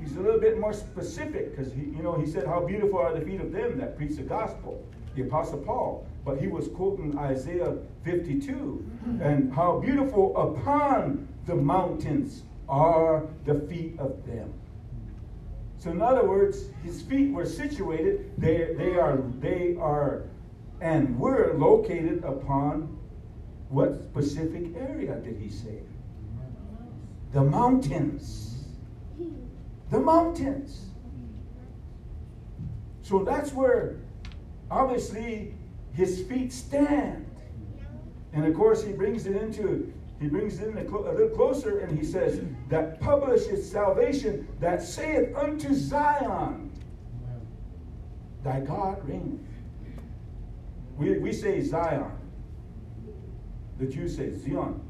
[0.00, 3.14] he's a little bit more specific because he, you know, he said, How beautiful are
[3.14, 4.84] the feet of them that preach the gospel,
[5.16, 6.06] the Apostle Paul.
[6.24, 8.90] But he was quoting Isaiah 52.
[9.22, 14.52] And how beautiful upon the mountains are the feet of them.
[15.78, 20.24] So in other words, his feet were situated, they, they are they are
[20.80, 22.96] and were located upon
[23.68, 25.80] what specific area did he say?
[27.32, 28.64] The mountains.
[29.90, 30.86] The mountains.
[33.02, 33.96] So that's where
[34.70, 35.54] obviously
[35.92, 37.26] his feet stand.
[38.32, 41.28] And of course he brings it into he brings it in a, clo- a little
[41.28, 46.72] closer and he says that publishes salvation that saith unto Zion
[48.42, 49.40] thy God reigneth.
[50.96, 52.10] We, we say Zion.
[53.78, 54.80] The Jews say Zion.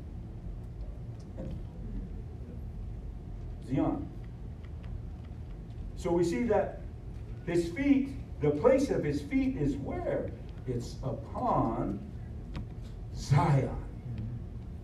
[3.67, 4.09] Zion.
[5.97, 6.81] So we see that
[7.45, 8.11] his feet,
[8.41, 10.31] the place of his feet is where?
[10.67, 11.99] It's upon
[13.15, 13.77] Zion.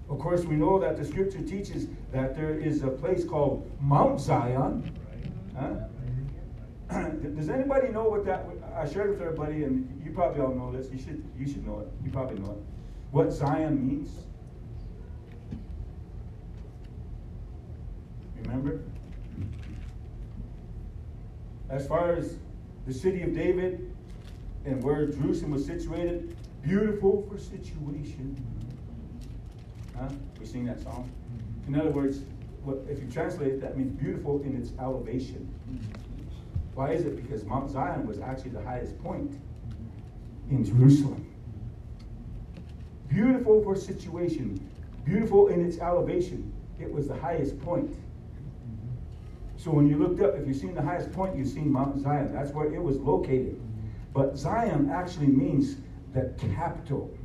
[0.08, 4.20] Of course, we know that the scripture teaches that there is a place called Mount
[4.20, 4.92] Zion.
[5.56, 5.74] Huh?
[7.34, 8.46] Does anybody know what that?
[8.76, 10.90] I shared with everybody, and you probably all know this.
[10.92, 11.88] You should, you should know it.
[12.04, 12.62] You probably know it.
[13.10, 14.10] What Zion means.
[18.42, 18.82] Remember?
[21.70, 22.36] As far as
[22.86, 23.90] the city of David
[24.66, 28.36] and where Jerusalem was situated, beautiful for situation.
[29.98, 30.08] Huh?
[30.40, 31.10] We sing that song.
[31.68, 32.20] In other words,
[32.88, 35.52] if you translate that means beautiful in its elevation.
[36.74, 37.16] Why is it?
[37.16, 39.38] Because Mount Zion was actually the highest point
[40.50, 41.30] in Jerusalem.
[43.08, 44.58] Beautiful for situation,
[45.04, 46.52] beautiful in its elevation.
[46.80, 47.94] It was the highest point.
[49.56, 52.32] So when you looked up, if you've seen the highest point, you've seen Mount Zion.
[52.32, 53.60] That's where it was located.
[54.12, 55.76] But Zion actually means
[56.12, 57.16] the capital.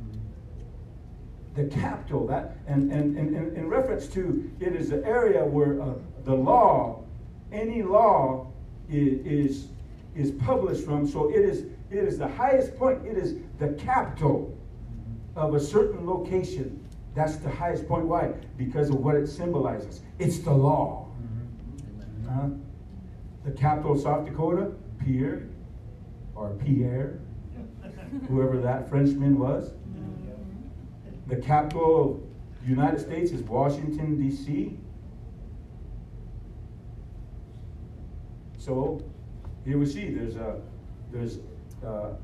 [1.60, 5.82] The capital, that and, and, and, and in reference to it is the area where
[5.82, 5.92] uh,
[6.24, 7.04] the law,
[7.52, 8.50] any law
[8.88, 9.68] is, is
[10.16, 11.06] is published from.
[11.06, 13.04] So it is it is the highest point.
[13.04, 14.56] It is the capital
[15.36, 16.82] of a certain location.
[17.14, 18.06] That's the highest point.
[18.06, 18.32] Why?
[18.56, 20.00] Because of what it symbolizes.
[20.18, 21.08] It's the law.
[22.26, 22.48] Huh?
[23.44, 24.72] The capital of South Dakota,
[25.04, 25.42] Pierre,
[26.34, 27.18] or Pierre,
[28.28, 29.72] whoever that Frenchman was.
[31.30, 32.20] The capital of
[32.64, 34.76] the United States is Washington, D.C.
[38.58, 39.00] So
[39.64, 40.60] here we see there's a,
[41.12, 41.38] there's,
[41.86, 42.14] uh,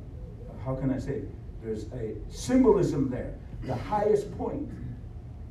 [0.64, 1.22] how can I say,
[1.62, 3.32] there's a symbolism there,
[3.62, 4.68] the highest point,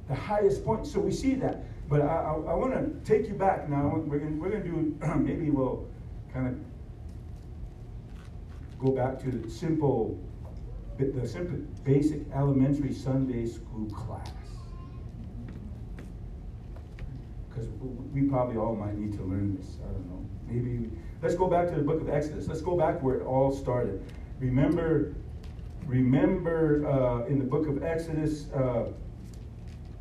[0.09, 0.85] the highest point.
[0.85, 1.63] So we see that.
[1.87, 4.03] But I, I, I want to take you back now.
[4.05, 5.87] We're going we're gonna do, maybe we'll
[6.33, 6.55] kind of
[8.85, 10.19] go back to simple,
[10.97, 14.31] the simple basic elementary Sunday school class.
[17.49, 17.67] Because
[18.13, 19.77] we probably all might need to learn this.
[19.83, 20.25] I don't know.
[20.47, 20.89] Maybe,
[21.21, 22.47] let's go back to the book of Exodus.
[22.47, 24.03] Let's go back where it all started.
[24.39, 25.13] Remember,
[25.85, 28.91] remember uh, in the book of Exodus, uh,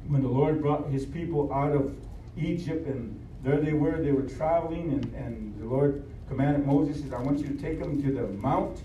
[0.08, 1.96] when the Lord brought his people out of
[2.36, 7.12] Egypt, and there they were, they were traveling, and, and the Lord commanded Moses, says,
[7.12, 8.82] I want you to take them to the mount.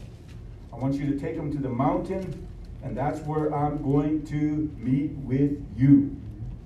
[0.71, 2.47] I want you to take them to the mountain,
[2.83, 6.15] and that's where I'm going to meet with you.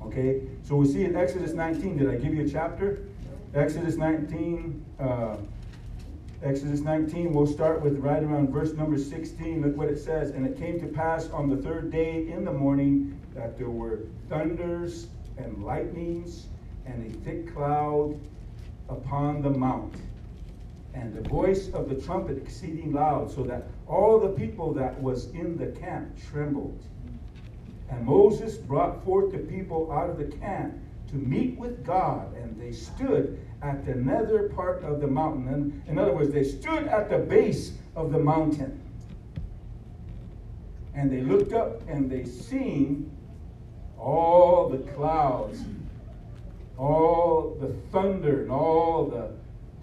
[0.03, 0.41] Okay?
[0.63, 2.99] So we see in Exodus 19, did I give you a chapter?
[3.53, 5.37] Exodus 19, uh,
[6.43, 9.61] Exodus 19, we'll start with right around verse number 16.
[9.61, 10.31] Look what it says.
[10.31, 14.01] And it came to pass on the third day in the morning that there were
[14.27, 16.47] thunders and lightnings
[16.85, 18.19] and a thick cloud
[18.89, 19.95] upon the mount,
[20.93, 25.31] and the voice of the trumpet exceeding loud, so that all the people that was
[25.31, 26.79] in the camp trembled.
[27.89, 30.75] And Moses brought forth the people out of the camp
[31.09, 35.47] to meet with God, and they stood at the nether part of the mountain.
[35.47, 38.79] And in other words, they stood at the base of the mountain.
[40.95, 43.11] And they looked up and they seen
[43.97, 45.59] all the clouds,
[46.77, 49.31] all the thunder, and all the,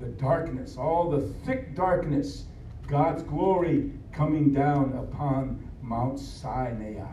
[0.00, 2.44] the darkness, all the thick darkness,
[2.86, 7.04] God's glory coming down upon Mount Sinai.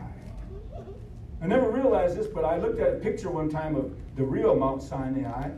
[1.40, 4.56] I never realized this, but I looked at a picture one time of the real
[4.56, 5.50] Mount Sinai.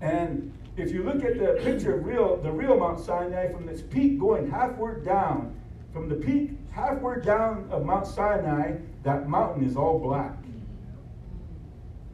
[0.00, 3.80] And if you look at the picture of real, the real Mount Sinai from this
[3.80, 5.58] peak going halfward down,
[5.92, 10.36] from the peak halfward down of Mount Sinai, that mountain is all black.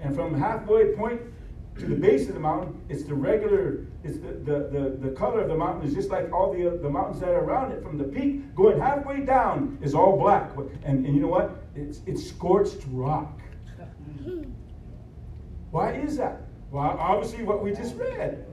[0.00, 1.20] And from halfway point
[1.78, 5.40] to the base of the mountain, it's the regular, it's the, the, the, the color
[5.40, 7.82] of the mountain is just like all the, the mountains that are around it.
[7.82, 10.52] From the peak going halfway down is all black.
[10.84, 11.64] And, and you know what?
[11.74, 13.40] It's, it's scorched rock.
[15.72, 16.42] Why is that?
[16.70, 18.46] Well, obviously, what we just read.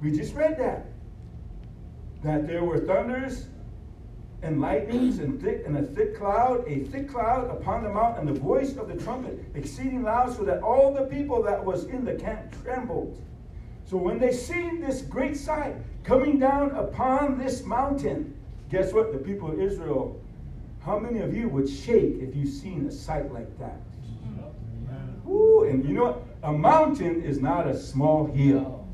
[0.00, 0.86] We just read that.
[2.22, 3.46] That there were thunders
[4.42, 8.28] and lightnings and thick and a thick cloud, a thick cloud upon the mount, and
[8.28, 12.04] the voice of the trumpet exceeding loud, so that all the people that was in
[12.04, 13.20] the camp trembled.
[13.84, 15.74] So when they seen this great sight
[16.04, 18.34] coming down upon this mountain,
[18.70, 19.12] guess what?
[19.12, 20.20] The people of Israel,
[20.84, 23.80] how many of you would shake if you seen a sight like that?
[25.28, 26.22] Ooh, and you know what?
[26.42, 28.86] A mountain is not a small hill.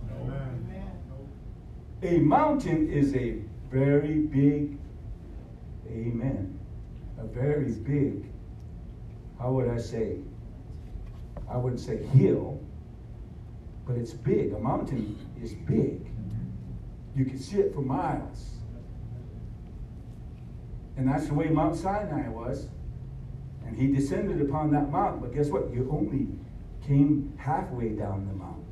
[2.02, 3.38] A mountain is a
[3.70, 4.78] very big,
[5.88, 6.58] amen,
[7.18, 8.26] a very big,
[9.38, 10.18] how would I say?
[11.50, 12.60] I wouldn't say hill,
[13.86, 14.52] but it's big.
[14.52, 16.04] A mountain is big.
[16.04, 17.18] Mm-hmm.
[17.18, 18.54] You can see it for miles.
[20.96, 22.68] And that's the way Mount Sinai was.
[23.66, 25.20] And he descended upon that mountain.
[25.20, 25.72] But guess what?
[25.72, 26.28] You only
[26.86, 28.64] came halfway down the mount.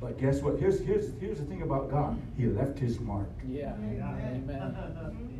[0.00, 0.58] But guess what?
[0.58, 2.20] Here's, here's, here's the thing about God.
[2.36, 3.30] He left his mark.
[3.46, 3.74] Yeah.
[3.74, 4.44] Amen.
[4.48, 5.37] Amen.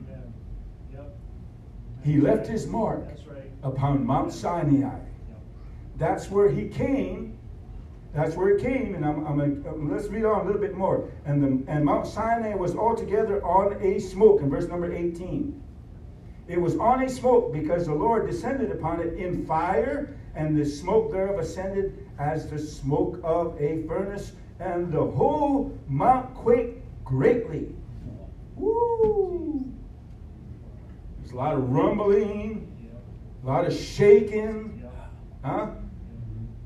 [2.05, 3.51] He left his mark right.
[3.63, 5.01] upon Mount Sinai.
[5.97, 7.39] That's where he came.
[8.15, 8.95] That's where he came.
[8.95, 11.11] And I'm, I'm, um, let's read on a little bit more.
[11.27, 15.63] And, the, and Mount Sinai was altogether on a smoke in verse number 18.
[16.47, 20.65] It was on a smoke because the Lord descended upon it in fire, and the
[20.65, 27.69] smoke thereof ascended as the smoke of a furnace, and the whole mount quaked greatly.
[28.57, 29.71] Woo!
[31.29, 32.91] There's a lot of rumbling,
[33.45, 34.83] a lot of shaking,
[35.45, 35.73] huh?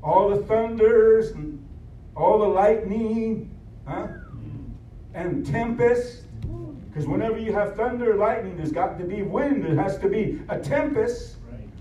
[0.01, 1.67] All the thunders and
[2.15, 4.07] all the lightning, huh?
[5.13, 6.27] And tempest.
[6.87, 9.65] Because whenever you have thunder, lightning, there's got to be wind.
[9.65, 11.35] There has to be a tempest.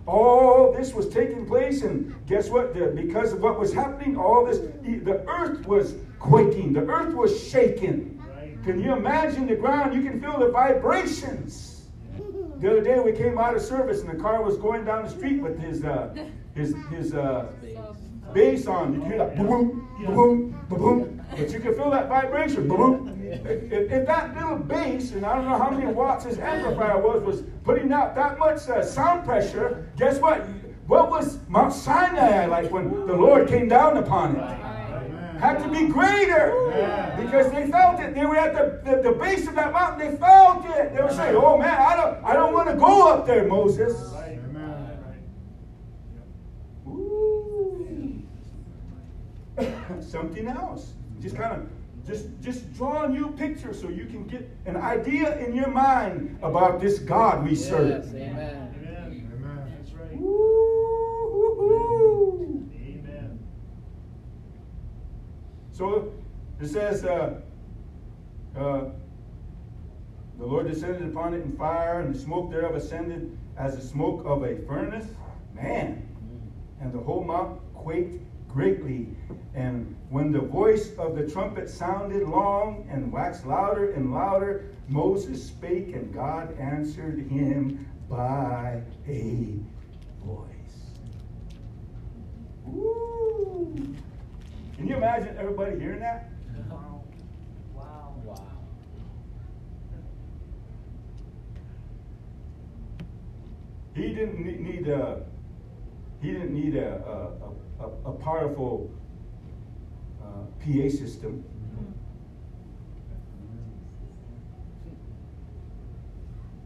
[0.04, 2.74] All this was taking place, and guess what?
[2.74, 7.40] The- because of what was happening, all this, the earth was quaking, the earth was
[7.48, 8.20] shaking.
[8.36, 8.60] Right.
[8.64, 9.94] Can you imagine the ground?
[9.94, 11.71] You can feel the vibrations.
[12.62, 15.10] The other day we came out of service, and the car was going down the
[15.10, 16.14] street with his uh,
[16.54, 17.50] his his uh,
[18.32, 18.94] bass on.
[18.94, 22.68] You can hear that boom, boom, boom, but you can feel that vibration.
[22.68, 23.18] Boom.
[23.24, 27.24] If, if that little bass, and I don't know how many watts his amplifier was,
[27.24, 30.46] was putting out that much uh, sound pressure, guess what?
[30.86, 34.72] What was Mount Sinai like when the Lord came down upon it?
[35.42, 36.52] Had to be greater
[37.20, 38.14] because they felt it.
[38.14, 40.12] They were at the, the, the base of that mountain.
[40.12, 40.94] They felt it.
[40.94, 43.94] They were saying, "Oh man, I don't I don't want to go up there, Moses."
[44.14, 44.38] Right.
[44.44, 44.98] Amen.
[45.06, 46.92] Right.
[46.92, 48.22] Ooh.
[50.00, 50.94] Something else.
[51.20, 51.68] Just kind of
[52.04, 56.36] just just draw a new picture so you can get an idea in your mind
[56.42, 58.08] about this God we serve.
[58.08, 58.74] amen.
[58.80, 59.30] Amen.
[59.36, 59.72] Amen.
[59.78, 60.14] That's right.
[60.20, 61.38] Ooh.
[62.74, 63.38] Amen.
[65.70, 66.12] So
[66.60, 67.40] it says, uh,
[68.56, 68.84] uh,
[70.42, 74.24] the Lord descended upon it in fire, and the smoke thereof ascended as the smoke
[74.26, 75.06] of a furnace.
[75.54, 76.04] Man,
[76.80, 79.06] and the whole mount quaked greatly.
[79.54, 85.46] And when the voice of the trumpet sounded long and waxed louder and louder, Moses
[85.46, 89.60] spake, and God answered him by a
[90.24, 90.48] voice.
[94.76, 96.30] Can you imagine everybody hearing that?
[96.68, 97.04] Wow.
[97.76, 98.14] Wow.
[98.24, 98.52] Wow.
[103.94, 105.22] He didn't need a.
[106.20, 106.96] He didn't need a
[107.80, 108.90] a, a, a, powerful
[110.22, 111.44] uh, PA system.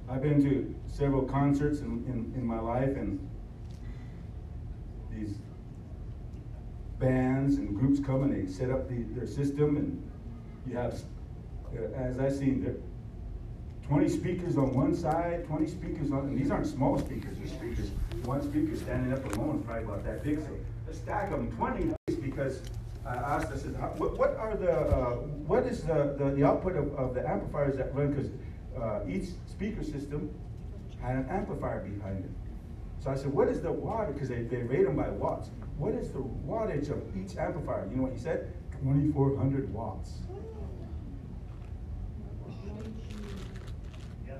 [0.08, 3.18] I've been to several concerts in, in, in my life, and
[5.10, 5.34] these
[7.00, 10.10] bands and groups come and they set up the, their system, and
[10.66, 11.00] you have,
[11.76, 12.76] uh, as I've seen,
[13.88, 17.90] 20 speakers on one side, 20 speakers on, and these aren't small speakers, they're speakers.
[18.24, 20.50] One speaker standing up alone is probably about that big, so
[20.86, 22.62] let's stack them 20 because
[23.06, 25.14] I asked, I said, what, what are the, uh,
[25.46, 28.12] what is the, the, the output of, of the amplifiers that run?
[28.12, 28.30] Because
[28.76, 30.34] uh, each speaker system
[31.00, 32.30] had an amplifier behind it.
[32.98, 34.12] So I said, what is the watt?
[34.12, 35.50] Because they, they rate them by watts.
[35.78, 37.86] What is the wattage of each amplifier?
[37.88, 38.52] You know what he said?
[38.82, 40.10] 2,400 watts.
[44.26, 44.34] Yeah.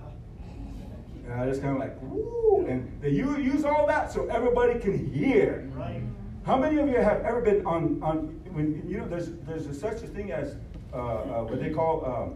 [1.29, 5.12] And I just kind of like, woo, and they use all that so everybody can
[5.12, 5.68] hear.
[5.74, 6.03] Right.
[6.45, 9.74] How many of you have ever been on, on when, you know, there's, there's a,
[9.74, 10.55] such a thing as
[10.93, 12.35] uh, uh, what they call um,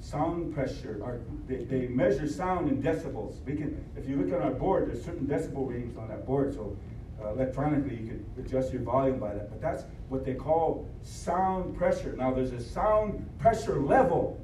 [0.00, 3.42] sound pressure, or they, they measure sound in decibels.
[3.44, 6.52] We can, if you look on our board, there's certain decibel readings on that board,
[6.52, 6.76] so
[7.22, 9.48] uh, electronically you could adjust your volume by that.
[9.48, 12.14] But that's what they call sound pressure.
[12.18, 14.40] Now there's a sound pressure level.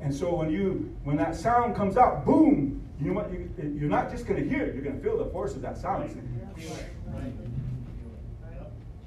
[0.00, 3.30] And so when you when that sound comes out, boom, you know what?
[3.32, 4.74] You, you're not just going to hear it.
[4.74, 6.10] You're going to feel the force of that sound.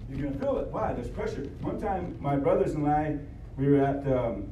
[0.09, 0.67] You're going to feel it.
[0.67, 0.93] Why?
[0.93, 1.43] There's pressure.
[1.61, 3.17] One time, my brothers and I,
[3.57, 4.51] we were at um,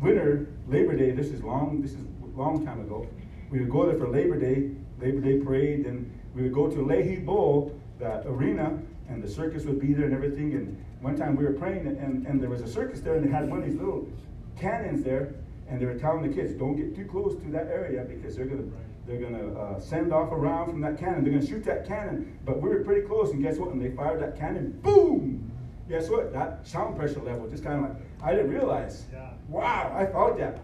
[0.00, 1.12] winter Labor Day.
[1.12, 1.80] This is long.
[1.80, 3.06] This is a long time ago.
[3.50, 6.82] We would go there for Labor Day, Labor Day parade, and we would go to
[6.84, 8.78] Leahy Bowl, that arena,
[9.08, 10.54] and the circus would be there and everything.
[10.54, 13.30] And one time we were praying, and, and there was a circus there, and they
[13.30, 14.08] had one of these little
[14.56, 15.34] cannons there,
[15.68, 18.46] and they were telling the kids, "Don't get too close to that area because they're
[18.46, 18.64] gonna."
[19.06, 21.22] They're gonna uh, send off a round from that cannon.
[21.22, 23.30] They're gonna shoot that cannon, but we were pretty close.
[23.30, 23.70] And guess what?
[23.70, 25.48] When they fired that cannon, boom!
[25.88, 26.32] Guess what?
[26.32, 29.04] That sound pressure level just kind of like I didn't realize.
[29.12, 29.30] Yeah.
[29.48, 29.92] Wow!
[29.94, 30.58] I felt that.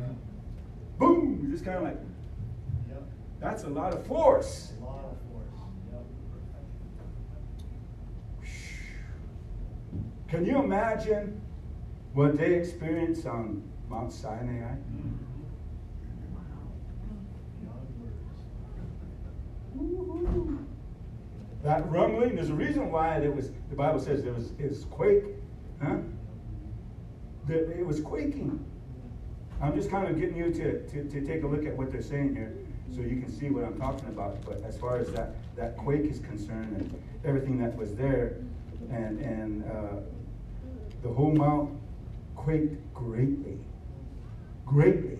[0.00, 0.16] Yep.
[0.98, 1.48] Boom!
[1.50, 1.98] Just kind of like
[2.88, 3.02] Yep.
[3.40, 4.72] that's a lot of force.
[4.80, 5.60] A lot of force.
[5.92, 6.02] Yep.
[10.28, 11.41] Can you imagine
[12.14, 14.74] what they experienced on Mount Sinai?
[19.74, 20.68] Beyond words.
[21.62, 22.34] That rumbling.
[22.34, 23.50] There's a reason why there was.
[23.70, 25.24] The Bible says there was is quake,
[25.82, 25.98] huh?
[27.48, 28.64] It was quaking.
[29.60, 32.02] I'm just kind of getting you to, to, to take a look at what they're
[32.02, 32.52] saying here,
[32.92, 34.44] so you can see what I'm talking about.
[34.44, 38.38] But as far as that that quake is concerned, and everything that was there,
[38.90, 40.00] and and uh,
[41.02, 41.78] the whole mount
[42.42, 43.58] quaked greatly,
[44.66, 45.18] greatly.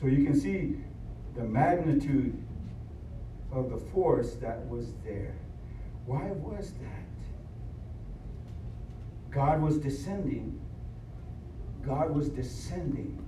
[0.00, 0.78] So you can see
[1.36, 2.36] the magnitude
[3.52, 5.36] of the force that was there.
[6.06, 7.04] Why was that?
[9.30, 10.60] God was descending,
[11.86, 13.24] God was descending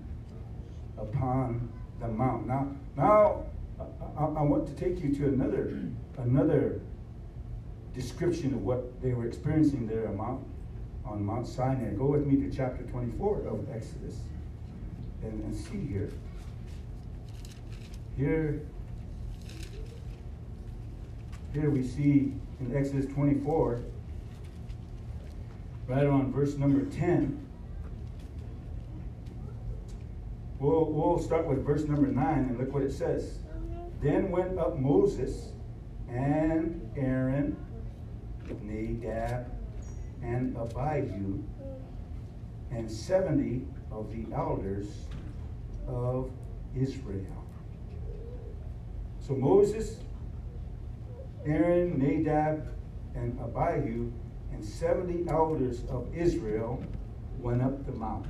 [0.98, 2.48] upon the mount.
[2.48, 3.44] Now, now
[4.18, 5.80] I, I, want to take you to another,
[6.18, 6.80] another
[7.94, 10.44] description of what they were experiencing there on Mount,
[11.04, 11.94] on Mount Sinai.
[11.94, 14.18] Go with me to chapter 24 of Exodus
[15.22, 16.10] and, and see here.
[18.16, 18.60] Here,
[21.52, 23.80] here we see in Exodus 24,
[25.88, 27.38] right on verse number 10.
[30.58, 33.38] We'll, we'll start with verse number 9 and look what it says.
[34.00, 35.52] Then went up Moses
[36.08, 37.56] and Aaron,
[38.62, 39.51] Nadab,
[40.22, 41.42] and Abihu,
[42.70, 44.86] and 70 of the elders
[45.86, 46.30] of
[46.74, 47.44] Israel.
[49.20, 49.98] So Moses,
[51.44, 52.68] Aaron, Nadab,
[53.14, 54.10] and Abihu,
[54.52, 56.82] and 70 elders of Israel
[57.38, 58.26] went up the mount.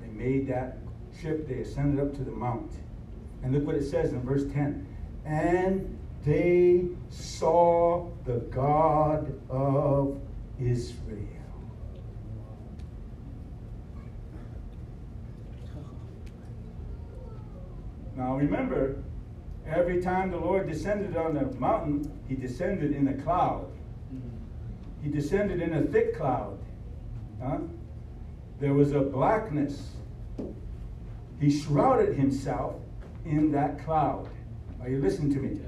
[0.00, 0.78] They made that
[1.20, 2.72] trip, they ascended up to the mount.
[3.42, 4.86] And look what it says in verse 10.
[5.24, 10.18] And they saw the God of
[10.58, 11.20] Israel.
[18.16, 19.02] Now remember,
[19.66, 23.70] every time the Lord descended on the mountain, he descended in a cloud.
[25.02, 26.58] He descended in a thick cloud.
[27.42, 27.58] Huh?
[28.60, 29.90] There was a blackness.
[31.38, 32.76] He shrouded himself
[33.26, 34.30] in that cloud.
[34.80, 35.60] Are you listening to me?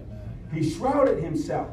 [0.52, 1.68] He shrouded himself.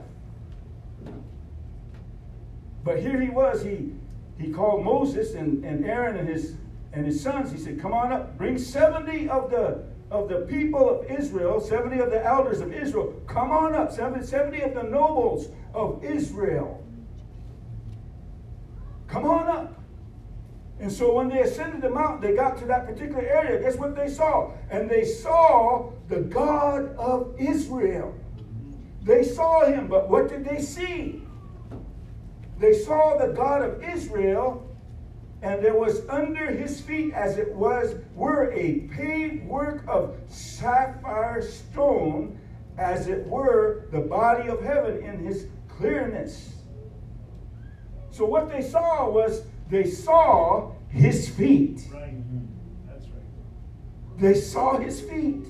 [2.84, 3.64] But here he was.
[3.64, 3.94] He
[4.38, 6.56] he called Moses and, and Aaron and his
[6.92, 7.52] and his sons.
[7.52, 12.00] He said, Come on up, bring 70 of the of the people of Israel, 70
[12.00, 16.86] of the elders of Israel, come on up, 70, 70 of the nobles of Israel.
[19.08, 19.74] Come on up.
[20.80, 23.60] And so when they ascended the mountain, they got to that particular area.
[23.60, 24.52] Guess what they saw?
[24.70, 28.14] And they saw the God of Israel.
[29.04, 31.24] They saw him, but what did they see?
[32.58, 34.70] They saw the God of Israel,
[35.41, 41.41] and there was under his feet, as it was, were a paved work of sapphire
[41.41, 42.39] stone,
[42.78, 46.56] as it were the body of heaven in his clearness.
[48.10, 51.88] So what they saw was they saw his feet.
[51.91, 52.12] Right.
[52.12, 52.45] Hmm,
[52.88, 54.20] that's right.
[54.20, 55.47] They saw his feet.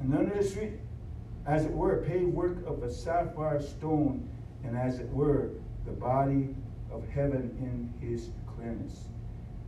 [0.00, 0.72] And under his feet,
[1.46, 4.28] as it were, paved work of a sapphire stone,
[4.64, 5.50] and as it were,
[5.84, 6.54] the body
[6.90, 9.04] of heaven in his clearness.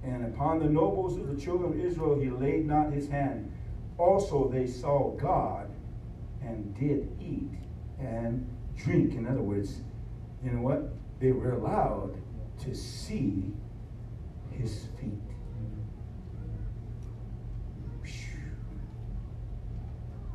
[0.05, 3.53] And upon the nobles of the children of Israel he laid not his hand.
[3.99, 5.71] Also they saw God
[6.43, 7.51] and did eat
[8.01, 9.15] and drink.
[9.15, 9.81] In other words,
[10.45, 10.93] you know what?
[11.21, 12.17] They were allowed
[12.65, 13.53] to see
[14.51, 15.32] his feet.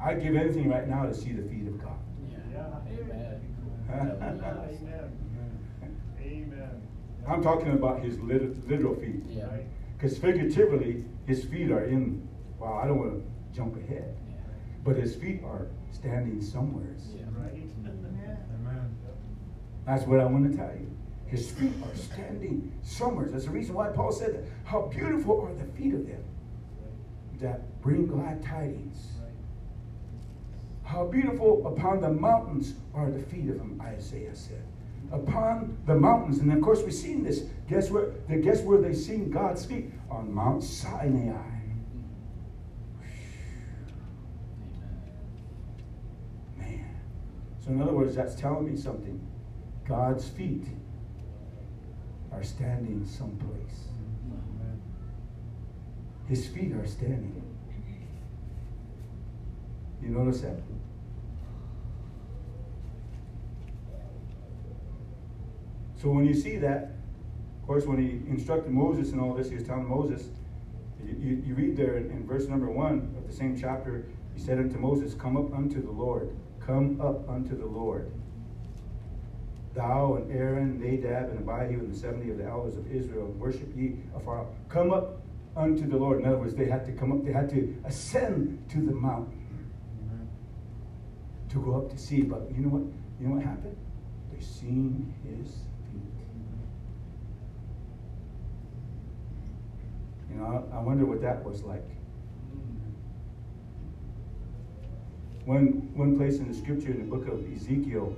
[0.08, 1.98] I'd give anything right now to see the feet of God.
[2.32, 2.64] Yeah.
[2.90, 3.42] Amen.
[3.92, 5.18] Amen.
[6.22, 6.88] Amen.
[7.28, 9.22] I'm talking about his lit- literal feet.
[9.28, 9.48] Yeah.
[9.98, 12.26] Because figuratively, his feet are in,
[12.58, 14.16] wow, I don't want to jump ahead.
[14.30, 14.36] Yeah.
[14.86, 16.96] But his feet are standing somewhere.
[17.14, 17.24] Yeah.
[17.38, 17.52] Right.
[17.86, 18.96] Amen.
[19.86, 20.90] That's what I want to tell you.
[21.26, 23.28] His feet are standing somewhere.
[23.30, 24.44] That's the reason why Paul said that.
[24.64, 26.24] How beautiful are the feet of them
[27.42, 29.17] that bring glad tidings.
[30.88, 34.64] How beautiful upon the mountains are the feet of them, Isaiah said.
[35.12, 37.44] Upon the mountains, and of course we've seen this.
[37.70, 38.12] Guess where?
[38.30, 41.34] Guess where they've seen God's feet on Mount Sinai.
[46.58, 46.86] Man.
[47.60, 49.20] So in other words, that's telling me something.
[49.86, 50.68] God's feet
[52.32, 53.88] are standing someplace.
[56.28, 57.44] His feet are standing.
[60.02, 60.58] You notice that?
[66.02, 66.92] So when you see that,
[67.62, 70.30] of course, when he instructed Moses and all this, he was telling Moses,
[71.04, 74.42] you, you, you read there in, in verse number one of the same chapter, he
[74.42, 76.30] said unto Moses, Come up unto the Lord.
[76.60, 78.12] Come up unto the Lord.
[79.74, 83.70] Thou and Aaron, Nadab, and Abihu, and the seventy of the elders of Israel, worship
[83.76, 84.46] ye afar.
[84.70, 85.22] Come up
[85.56, 86.20] unto the Lord.
[86.20, 89.38] In other words, they had to come up, they had to ascend to the mountain
[91.50, 92.22] to go up to see.
[92.22, 92.82] But you know what?
[93.20, 93.78] You know what happened?
[94.34, 96.02] They seen his feet.
[100.38, 101.84] You know, I, wonder what that was like.
[105.46, 108.16] One, one place in the scripture in the book of Ezekiel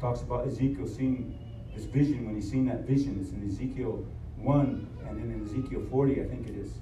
[0.00, 1.38] talks about Ezekiel seeing
[1.74, 2.24] this vision.
[2.24, 4.06] When he's seen that vision, it's in Ezekiel
[4.38, 6.72] 1 and then in Ezekiel 40, I think it is.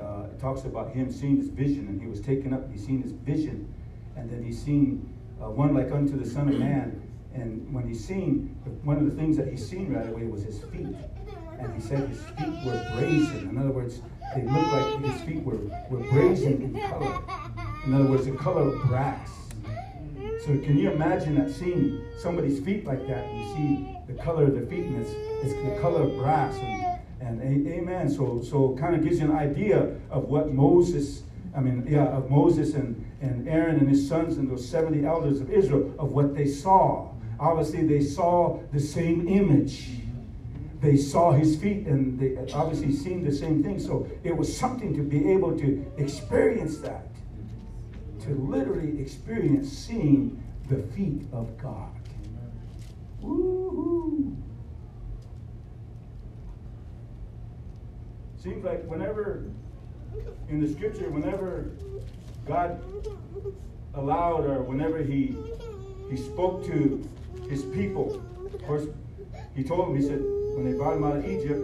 [0.00, 2.70] Uh, it talks about him seeing this vision and he was taken up.
[2.70, 3.74] He seen this vision
[4.14, 5.12] and then he seen
[5.42, 7.02] uh, one like unto the Son of Man.
[7.34, 10.60] And when he seen, one of the things that he seen right away was his
[10.60, 10.94] feet.
[11.58, 13.48] And he said his feet were brazen.
[13.50, 14.00] In other words,
[14.34, 17.18] they looked like his feet were, were brazen in color.
[17.86, 19.30] In other words, the color of brass.
[20.46, 23.32] So can you imagine that seeing somebody's feet like that?
[23.34, 25.10] You see the color of their feet, and it's,
[25.42, 26.54] it's the color of brass.
[27.20, 28.10] And, and amen.
[28.10, 31.22] So so kind of gives you an idea of what Moses,
[31.56, 35.40] I mean, yeah, of Moses and, and Aaron and his sons and those 70 elders
[35.40, 37.10] of Israel, of what they saw.
[37.40, 39.88] Obviously, they saw the same image
[40.80, 43.78] they saw his feet and they obviously seen the same thing.
[43.78, 47.08] So it was something to be able to experience that,
[48.20, 51.90] to literally experience seeing the feet of God.
[53.20, 54.36] Woo-hoo.
[58.38, 59.44] Seems like whenever
[60.48, 61.72] in the scripture, whenever
[62.46, 62.82] God
[63.94, 65.36] allowed or whenever he
[66.10, 67.02] he spoke to
[67.48, 68.22] his people,
[68.54, 68.86] of course,
[69.54, 70.22] he told them, he said,
[70.56, 71.62] when they brought him out of Egypt,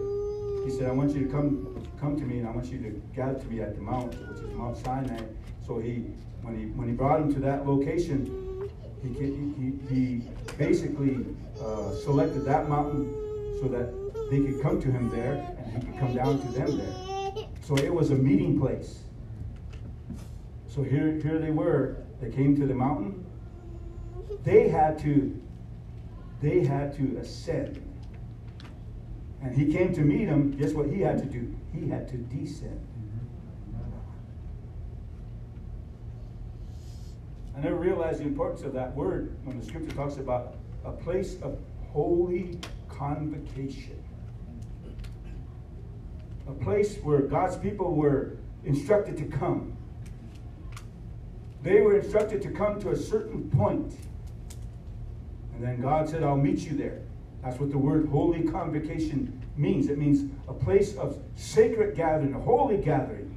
[0.66, 2.90] he said, I want you to come come to me and I want you to
[3.16, 5.22] gather to me at the mount, which is Mount Sinai.
[5.66, 6.04] So he
[6.42, 8.68] when he when he brought him to that location,
[9.02, 10.28] he he, he
[10.58, 11.24] basically
[11.58, 13.10] uh, selected that mountain
[13.60, 13.88] so that
[14.30, 17.46] they could come to him there and he could come down to them there.
[17.62, 19.04] So it was a meeting place.
[20.68, 21.96] So here here they were.
[22.20, 23.24] They came to the mountain.
[24.44, 25.40] They had to
[26.42, 27.80] they had to ascend
[29.42, 31.52] and he came to meet him, guess what he had to do?
[31.72, 32.80] He had to descend.
[37.56, 41.36] I never realized the importance of that word when the scripture talks about a place
[41.42, 41.58] of
[41.92, 44.02] holy convocation.
[46.48, 49.76] A place where God's people were instructed to come.
[51.62, 53.94] They were instructed to come to a certain point.
[55.54, 57.01] And then God said, I'll meet you there.
[57.42, 59.88] That's what the word holy convocation means.
[59.88, 63.28] It means a place of sacred gathering, a holy gathering.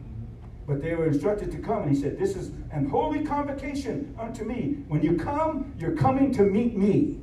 [0.68, 4.44] But they were instructed to come, and he said, This is an holy convocation unto
[4.44, 4.78] me.
[4.88, 7.20] When you come, you're coming to meet me.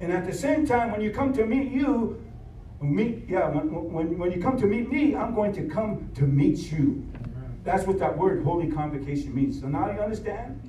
[0.00, 2.22] And at the same time, when you come to meet you,
[2.82, 6.22] meet, yeah, when, when, when you come to meet me, I'm going to come to
[6.22, 7.06] meet you.
[7.62, 9.60] That's what that word holy convocation means.
[9.60, 10.60] So now you understand?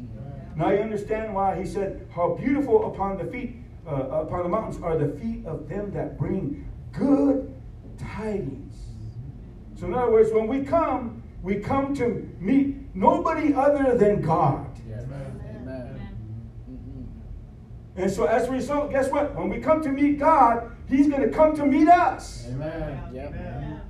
[0.55, 3.57] Now you understand why he said, How beautiful upon the feet
[3.87, 7.53] uh, upon the mountains are the feet of them that bring good
[7.97, 8.75] tidings.
[9.75, 14.67] So, in other words, when we come, we come to meet nobody other than God.
[14.87, 15.35] Amen.
[17.97, 19.35] And so, as a result, guess what?
[19.35, 22.45] When we come to meet God, He's going to come to meet us.
[22.49, 23.01] Amen.
[23.13, 23.27] Yep.
[23.27, 23.81] Amen.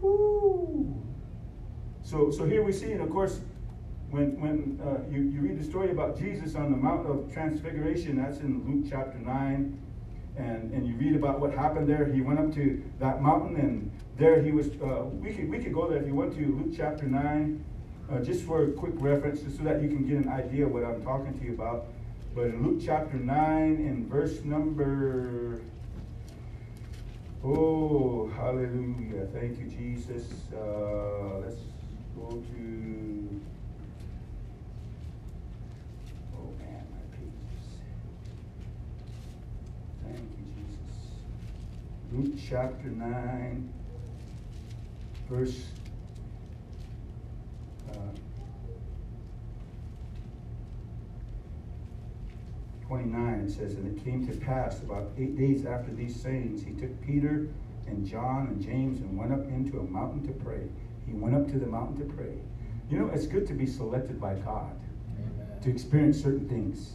[0.00, 1.02] Woo.
[2.02, 3.40] So, so here we see, and of course,
[4.10, 8.16] when, when uh, you, you read the story about Jesus on the Mount of Transfiguration,
[8.22, 9.82] that's in Luke chapter 9,
[10.36, 12.06] and, and you read about what happened there.
[12.06, 14.68] He went up to that mountain, and there he was.
[14.82, 17.64] Uh, we, could, we could go there if you went to Luke chapter 9,
[18.10, 20.72] uh, just for a quick reference, just so that you can get an idea of
[20.72, 21.86] what I'm talking to you about.
[22.34, 25.60] But in Luke chapter 9, in verse number.
[27.42, 29.26] Oh, hallelujah.
[29.32, 30.26] Thank you, Jesus.
[30.52, 31.60] Uh, let's
[32.16, 33.40] go to.
[36.34, 37.66] Oh man, my pages.
[40.02, 40.96] Thank you, Jesus.
[42.16, 43.72] Luke chapter 9,
[45.28, 45.66] verse
[47.90, 47.96] uh,
[52.86, 56.72] 29, it says, And it came to pass about eight days after these sayings, he
[56.72, 57.48] took Peter
[57.86, 60.62] and John and James and went up into a mountain to pray.
[61.04, 62.32] He went up to the mountain to pray.
[62.88, 64.74] You know, it's good to be selected by God
[65.60, 66.94] to experience certain things.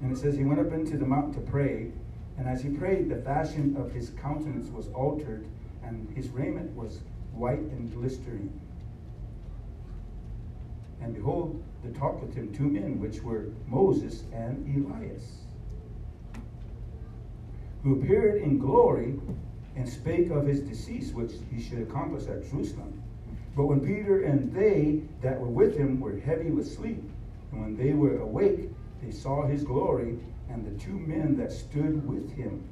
[0.00, 1.92] And it says he went up into the mountain to pray,
[2.38, 5.46] and as he prayed, the fashion of his countenance was altered,
[5.84, 7.00] and his raiment was
[7.34, 8.52] white and glistering.
[11.00, 15.24] And behold, there talked with him two men, which were Moses and Elias,
[17.82, 19.18] who appeared in glory
[19.74, 23.02] and spake of his decease, which he should accomplish at Jerusalem.
[23.56, 27.02] But when Peter and they that were with him were heavy with sleep,
[27.50, 28.70] and when they were awake,
[29.02, 30.18] they saw his glory
[30.52, 32.62] and the two men that stood with him.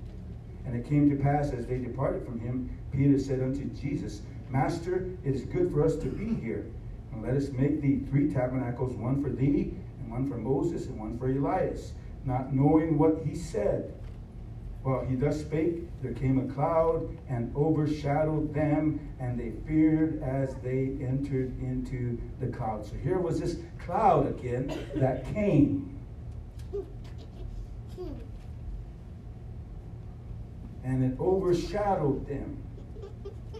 [0.66, 5.08] And it came to pass as they departed from him, Peter said unto Jesus, Master,
[5.24, 6.66] it is good for us to be here.
[7.12, 10.98] And let us make thee three tabernacles, one for thee, and one for Moses, and
[10.98, 11.92] one for Elias,
[12.24, 13.94] not knowing what he said.
[14.82, 20.54] While he thus spake, there came a cloud and overshadowed them, and they feared as
[20.56, 22.86] they entered into the cloud.
[22.86, 25.99] So here was this cloud again that came.
[30.84, 32.62] And it overshadowed them.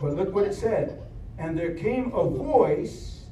[0.00, 1.02] But look what it said.
[1.38, 3.24] And there came a voice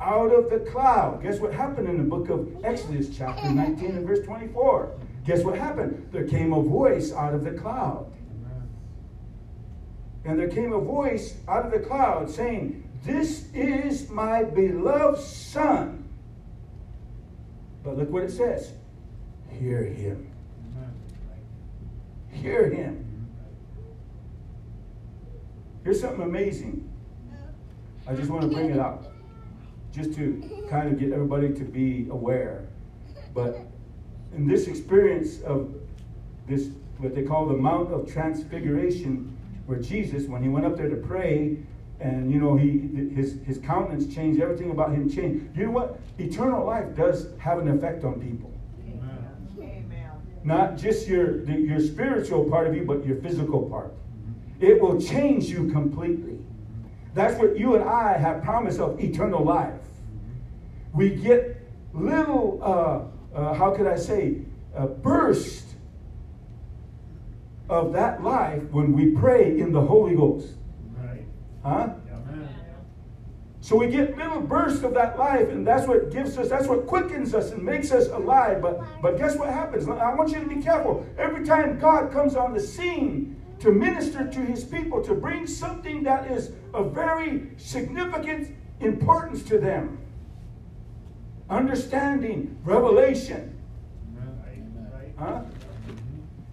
[0.00, 1.22] out of the cloud.
[1.22, 4.92] Guess what happened in the book of Exodus, chapter 19 and verse 24?
[5.26, 6.08] Guess what happened?
[6.12, 8.10] There came a voice out of the cloud.
[10.24, 16.08] And there came a voice out of the cloud saying, This is my beloved Son.
[17.82, 18.72] But look what it says
[19.50, 20.30] Hear him.
[22.30, 23.09] Hear him.
[25.82, 26.88] Here's something amazing.
[28.06, 29.12] I just want to bring it up
[29.92, 32.68] just to kind of get everybody to be aware.
[33.34, 33.58] But
[34.34, 35.74] in this experience of
[36.46, 39.36] this, what they call the Mount of Transfiguration,
[39.66, 41.58] where Jesus, when he went up there to pray,
[42.00, 45.56] and you know, he his his countenance changed, everything about him changed.
[45.56, 46.00] You know what?
[46.18, 48.50] Eternal life does have an effect on people.
[49.60, 50.24] Amen.
[50.44, 53.94] Not just your the, your spiritual part of you, but your physical part.
[54.60, 56.38] It will change you completely.
[57.14, 59.80] That's what you and I have promise of eternal life.
[60.92, 61.60] We get
[61.92, 64.42] little, uh, uh, how could I say,
[64.74, 65.64] a burst
[67.68, 70.54] of that life when we pray in the Holy Ghost.
[70.98, 71.24] Right.
[71.62, 71.94] Huh?
[72.12, 72.48] Amen.
[73.60, 76.86] So we get little bursts of that life, and that's what gives us, that's what
[76.86, 78.60] quickens us and makes us alive.
[78.60, 79.88] But but guess what happens?
[79.88, 81.06] I want you to be careful.
[81.18, 86.02] Every time God comes on the scene to minister to his people, to bring something
[86.02, 89.98] that is of very significant importance to them.
[91.48, 93.56] Understanding, revelation.
[95.18, 95.42] Huh?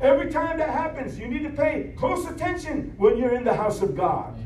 [0.01, 3.81] Every time that happens, you need to pay close attention when you're in the house
[3.81, 4.37] of God.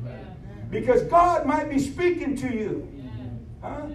[0.70, 2.88] Because God might be speaking to you.
[3.62, 3.88] Huh?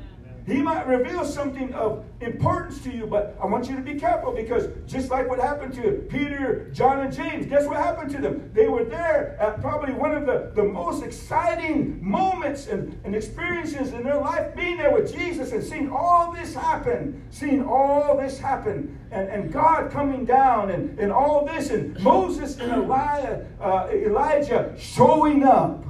[0.47, 4.33] He might reveal something of importance to you, but I want you to be careful
[4.33, 8.53] because just like what happened to Peter, John, and James, guess what happened to them?
[8.55, 13.93] They were there at probably one of the, the most exciting moments and, and experiences
[13.93, 18.39] in their life, being there with Jesus and seeing all this happen, seeing all this
[18.39, 23.89] happen, and, and God coming down and, and all this, and Moses and Elijah, uh,
[23.91, 25.85] Elijah showing up.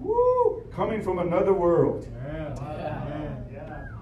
[0.00, 0.63] Woo!
[0.74, 2.08] Coming from another world.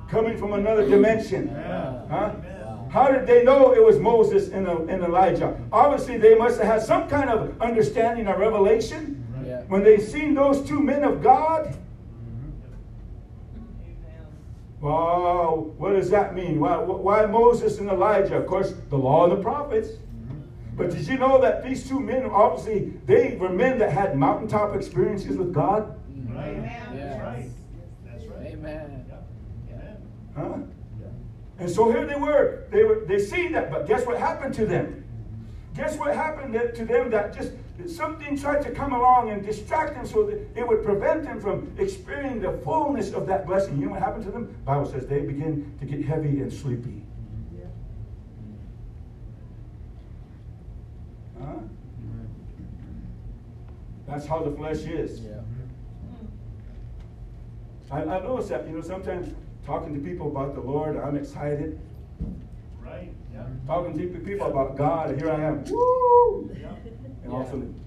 [0.09, 1.49] Coming from another dimension.
[1.49, 2.35] Huh?
[2.91, 5.59] How did they know it was Moses and, uh, and Elijah?
[5.73, 9.19] Obviously, they must have had some kind of understanding or revelation.
[9.69, 11.75] When they seen those two men of God,
[14.81, 16.61] wow, what does that mean?
[16.61, 18.37] Why, why Moses and Elijah?
[18.37, 19.91] Of course, the law and the prophets.
[20.77, 24.75] But did you know that these two men, obviously, they were men that had mountaintop
[24.75, 25.99] experiences with God?
[26.35, 26.57] Right.
[26.57, 26.93] Yeah.
[26.95, 27.51] That's right.
[28.07, 28.47] That's right.
[28.53, 29.05] Amen.
[29.09, 29.29] Yep.
[29.73, 29.97] Amen.
[30.37, 30.59] Huh?
[31.59, 32.65] And so here they were.
[32.71, 35.05] They were they seen that, but guess what happened to them?
[35.75, 37.53] Guess what happened that- to them that just
[37.87, 41.73] something tried to come along and distract them so that it would prevent them from
[41.79, 43.79] experiencing the fullness of that blessing.
[43.79, 44.55] You know what happened to them?
[44.65, 47.03] Bible says they begin to get heavy and sleepy.
[51.41, 51.55] Huh?
[54.07, 55.21] That's how the flesh is.
[55.21, 55.41] Yeah.
[57.93, 59.35] I, I notice that, you know, sometimes
[59.67, 61.79] talking to people about the Lord, I'm excited.
[62.81, 63.13] Right.
[63.35, 63.47] Yep.
[63.67, 65.63] Talking to people about God, and here I am.
[65.65, 66.51] Woo!
[66.59, 66.87] Yep.
[67.23, 67.79] And all of a sudden,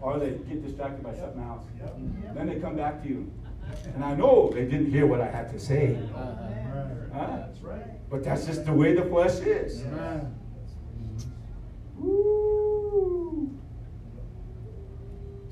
[0.00, 1.64] or they get distracted by something else.
[1.78, 1.96] Yep.
[2.34, 3.32] Then they come back to you.
[3.94, 5.96] And I know they didn't hear what I had to say.
[6.14, 6.34] Uh-huh.
[7.14, 7.36] Huh?
[7.36, 8.10] That's right.
[8.10, 9.84] But that's just the way the flesh is.
[9.84, 10.20] Woo!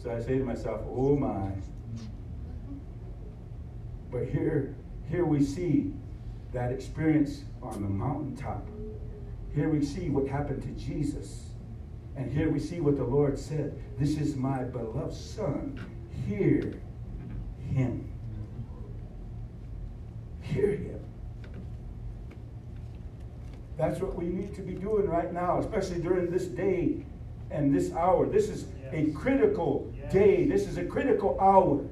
[0.05, 1.51] So I say to myself, oh my.
[4.13, 4.77] But here,
[5.09, 5.95] here we see
[6.53, 8.69] that experience on the mountaintop.
[9.55, 11.47] Here we see what happened to Jesus.
[12.17, 13.81] And here we see what the Lord said.
[13.99, 15.81] This is my beloved son.
[16.29, 16.75] Hear
[17.71, 18.13] him.
[20.43, 21.01] Hear him.
[23.79, 27.07] That's what we need to be doing right now, especially during this day
[27.51, 28.27] and this hour.
[28.27, 29.94] This is a critical Yes.
[30.11, 30.47] Day.
[30.47, 31.85] This is a critical hour.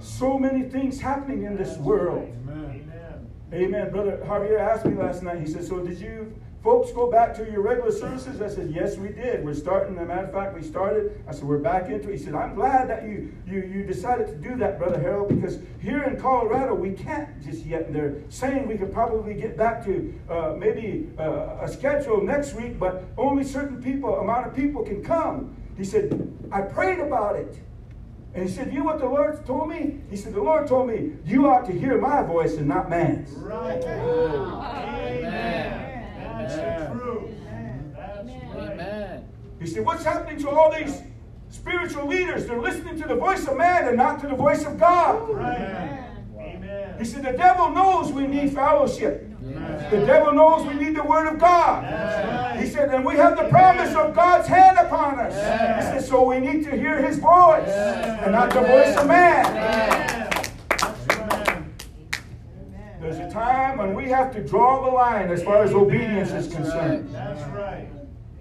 [0.00, 2.28] So many things happening in this world.
[2.48, 3.30] Amen.
[3.52, 3.90] Amen.
[3.90, 7.48] Brother Javier asked me last night, he said, So did you folks go back to
[7.50, 8.42] your regular services?
[8.42, 9.44] I said, Yes, we did.
[9.44, 9.96] We're starting.
[9.96, 11.22] As a matter of fact, we started.
[11.28, 12.18] I said, We're back into it.
[12.18, 15.58] He said, I'm glad that you you you decided to do that, Brother Harold, because
[15.80, 17.92] here in Colorado we can't just yet.
[17.92, 22.78] They're saying we could probably get back to uh, maybe uh, a schedule next week,
[22.78, 25.56] but only certain people, amount of people can come.
[25.76, 27.58] He said, I prayed about it.
[28.34, 30.00] And he said, You know what the Lord told me?
[30.10, 33.30] He said, The Lord told me, you ought to hear my voice and not man's.
[33.32, 33.82] Right.
[33.82, 35.26] Amen.
[36.18, 37.30] That's the truth.
[37.96, 38.72] That's right.
[38.72, 39.28] Amen.
[39.58, 41.02] He said, What's happening to all these
[41.48, 42.46] spiritual leaders?
[42.46, 45.30] They're listening to the voice of man and not to the voice of God.
[45.30, 46.04] Right.
[46.38, 46.98] Amen.
[46.98, 49.30] He said, The devil knows we need fellowship.
[49.90, 52.58] The devil knows we need the word of God.
[52.58, 55.34] He said, and we have the promise of God's hand upon us.
[55.34, 59.46] He said, so we need to hear his voice and not the voice of man.
[59.46, 60.30] Amen.
[60.70, 61.64] That's right.
[63.00, 66.52] There's a time when we have to draw the line as far as obedience is
[66.52, 67.14] concerned.
[67.14, 67.88] That's right.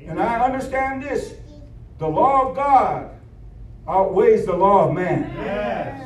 [0.07, 1.35] And I understand this
[1.97, 3.11] the law of God
[3.87, 6.01] outweighs the law of man Yes.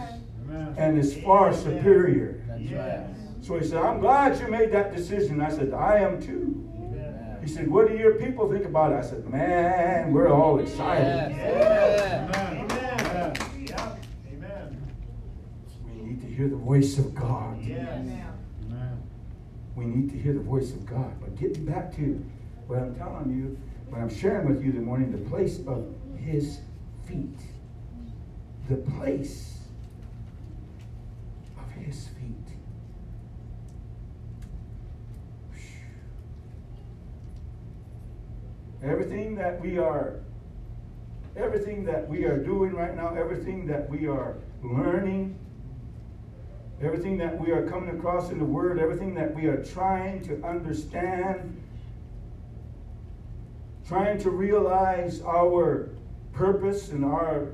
[0.77, 2.41] And is far superior.
[2.47, 3.18] That's right.
[3.49, 5.41] So he said, I'm glad you made that decision.
[5.41, 6.69] I said, I am too.
[6.77, 7.39] Amen.
[7.41, 8.97] He said, What do your people think about it?
[8.97, 11.31] I said, Man, we're all excited.
[11.35, 12.35] Yes.
[12.35, 12.67] Amen.
[12.69, 13.37] Amen.
[14.27, 14.93] Amen.
[15.83, 17.59] We need to hear the voice of God.
[17.59, 18.05] Yes.
[19.75, 21.19] We need to hear the voice of God.
[21.19, 22.23] But getting back to
[22.67, 23.57] what I'm telling you,
[23.87, 26.59] what I'm sharing with you this morning, the place of his
[27.07, 27.39] feet.
[28.69, 29.57] The place
[31.57, 32.19] of his feet.
[38.83, 40.19] Everything that we are,
[41.35, 45.37] everything that we are doing right now, everything that we are learning,
[46.81, 50.41] everything that we are coming across in the Word, everything that we are trying to
[50.45, 51.61] understand,
[53.85, 55.89] trying to realize our
[56.31, 57.49] purpose and our,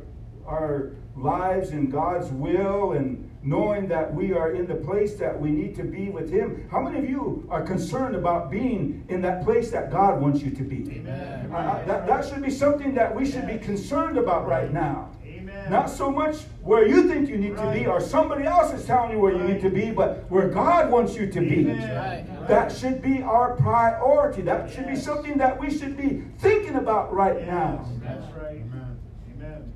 [0.45, 5.51] our lives in God's will and knowing that we are in the place that we
[5.51, 6.67] need to be with Him.
[6.71, 10.49] How many of you are concerned about being in that place that God wants you
[10.51, 10.97] to be?
[10.97, 11.51] Amen.
[11.53, 15.11] Uh, that, that should be something that we should be concerned about right now.
[15.25, 15.71] Amen.
[15.71, 19.11] Not so much where you think you need to be or somebody else is telling
[19.11, 21.65] you where you need to be, but where God wants you to be.
[21.65, 22.25] Right.
[22.47, 24.41] That should be our priority.
[24.41, 27.47] That should be something that we should be thinking about right Yes.
[27.47, 27.85] now.
[28.01, 28.57] That's right.
[28.57, 28.97] Amen.
[29.37, 29.73] Amen.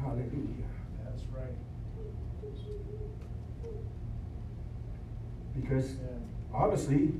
[0.00, 0.66] Hallelujah.
[1.04, 1.54] That's right.
[5.62, 5.94] Because
[6.52, 7.12] obviously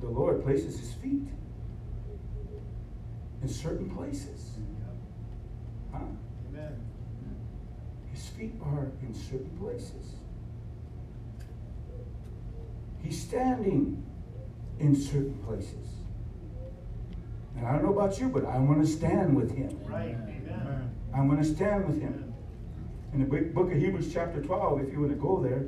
[0.00, 1.22] the Lord places his feet
[3.42, 4.56] in certain places.
[5.92, 6.00] Huh?
[6.50, 6.76] Amen.
[8.12, 10.16] His feet are in certain places.
[13.02, 14.04] He's standing
[14.80, 15.86] in certain places.
[17.56, 19.78] And I don't know about you, but I want to stand with him.
[19.86, 20.16] Right.
[20.28, 20.90] Amen.
[21.14, 22.34] I want to stand with him.
[23.14, 25.66] In the book book of Hebrews, chapter 12, if you want to go there,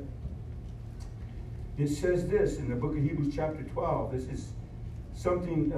[1.79, 4.11] it says this in the book of Hebrews, chapter 12.
[4.11, 4.49] This is
[5.13, 5.77] something, uh,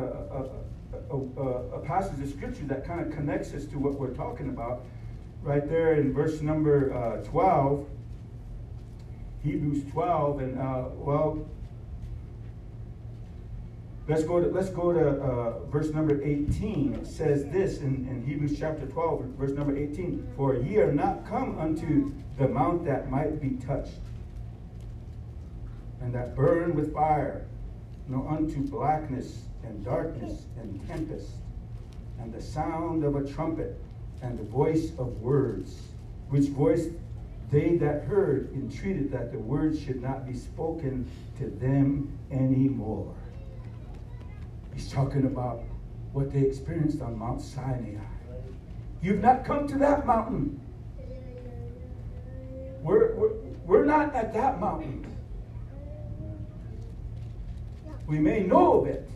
[1.12, 4.14] a, a, a, a passage of scripture that kind of connects us to what we're
[4.14, 4.84] talking about.
[5.44, 7.88] Right there in verse number uh, 12,
[9.44, 11.46] Hebrews 12, and uh, well,
[14.08, 16.96] Let's go to let's go to uh, verse number 18.
[16.96, 20.28] It says this in, in Hebrews chapter 12, verse number 18.
[20.36, 24.00] For ye are not come unto the mount that might be touched,
[26.02, 27.46] and that burn with fire,
[28.08, 31.30] nor unto blackness and darkness and tempest,
[32.20, 33.80] and the sound of a trumpet,
[34.22, 35.82] and the voice of words,
[36.30, 36.88] which voice
[37.52, 43.14] they that heard entreated that the words should not be spoken to them anymore.
[44.74, 45.64] He's talking about
[46.14, 47.98] what they experienced on Mount Sinai.
[49.02, 50.60] You've not come to that mountain.
[52.82, 53.34] We're, we're,
[53.66, 55.11] we're not at that mountain.
[58.12, 59.10] We may know of it.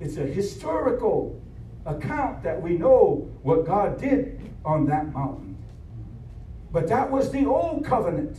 [0.00, 1.38] It's a historical
[1.84, 5.62] account that we know what God did on that mountain.
[6.72, 8.38] But that was the old covenant.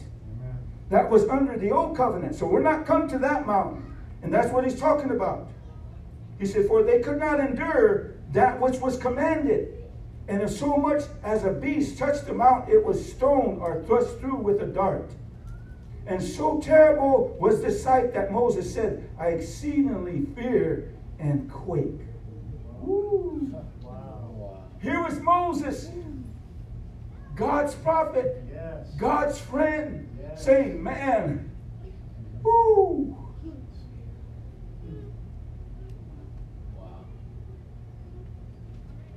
[0.89, 2.33] That was under the old covenant.
[2.33, 3.95] So we're not come to that mountain.
[4.23, 5.47] And that's what he's talking about.
[6.39, 9.75] He said, For they could not endure that which was commanded.
[10.27, 14.17] And if so much as a beast touched the mount, it was stoned or thrust
[14.17, 15.11] through with a dart.
[16.07, 22.01] And so terrible was the sight that Moses said, I exceedingly fear and quake.
[22.81, 24.63] Wow.
[24.81, 25.89] Here was Moses,
[27.35, 28.93] God's prophet, Yes.
[28.97, 30.45] God's friend, Yes.
[30.45, 31.49] saying, Man,
[32.43, 33.17] Woo!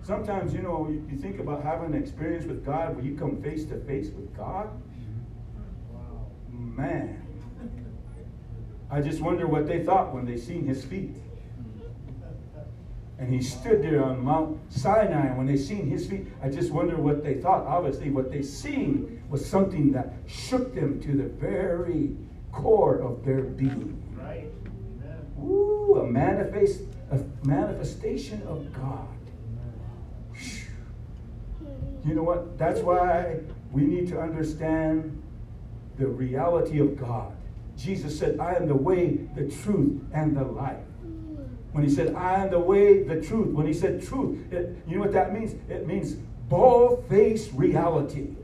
[0.02, 3.66] Sometimes, you know, you think about having an experience with God where you come face
[3.66, 4.70] to face with God.
[6.78, 7.20] Man,
[8.88, 11.16] I just wonder what they thought when they seen his feet.
[13.18, 15.36] And he stood there on Mount Sinai.
[15.36, 17.66] When they seen his feet, I just wonder what they thought.
[17.66, 22.16] Obviously, what they seen was something that shook them to the very
[22.52, 24.00] core of their being.
[24.16, 24.46] Right.
[25.02, 25.26] Amen.
[25.42, 29.08] Ooh, a manifest, a manifestation of God.
[32.06, 32.56] You know what?
[32.56, 33.40] That's why
[33.72, 35.20] we need to understand
[35.98, 37.32] the reality of God.
[37.76, 40.76] Jesus said, I am the way, the truth, and the life.
[41.72, 44.96] When he said, I am the way, the truth, when he said truth, it, you
[44.96, 45.54] know what that means?
[45.68, 46.14] It means
[46.48, 48.34] bald faced reality.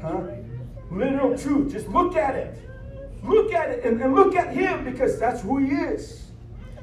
[0.00, 0.20] Huh?
[0.90, 1.72] Literal truth.
[1.72, 2.58] Just look at it.
[3.24, 6.30] Look at it and, and look at him because that's who he is.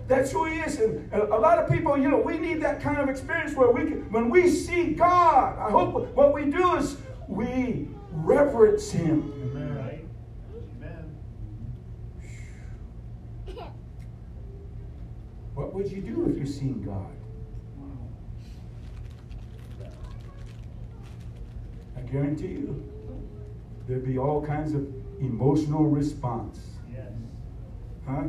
[0.08, 0.80] That's who he is.
[0.80, 3.86] And a lot of people, you know, we need that kind of experience where we
[3.86, 6.98] can, when we see God, I hope what we do is
[7.30, 7.88] we
[8.24, 9.34] reverence him.
[9.44, 10.10] Amen.
[13.48, 13.72] Amen.
[15.54, 17.12] What would you do if you seen God?
[21.96, 22.84] I guarantee you,
[23.88, 24.88] there'd be all kinds of
[25.20, 26.60] emotional response.
[26.92, 27.12] Yes.
[28.08, 28.24] Huh?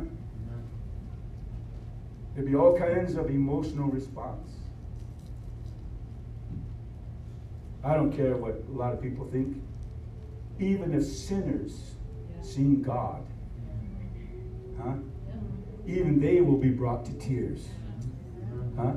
[2.33, 4.51] There'd be all kinds of emotional response.
[7.83, 9.57] I don't care what a lot of people think.
[10.59, 11.95] Even if sinners
[12.41, 13.25] seen God,
[14.81, 14.93] huh?
[15.87, 17.67] Even they will be brought to tears.
[18.77, 18.93] Huh?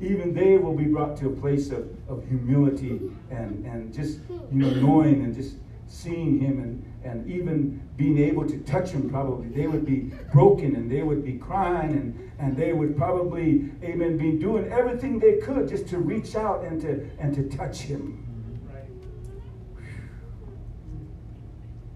[0.00, 3.00] Even they will be brought to a place of, of humility
[3.30, 8.46] and, and just you know knowing and just seeing him and, and even being able
[8.46, 12.56] to touch him probably they would be broken and they would be crying and, and
[12.56, 17.08] they would probably amen be doing everything they could just to reach out and to
[17.18, 18.20] and to touch him
[18.72, 18.84] Right.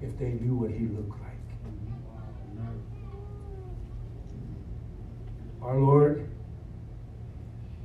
[0.00, 1.38] If they knew what he looked like
[5.62, 6.28] our lord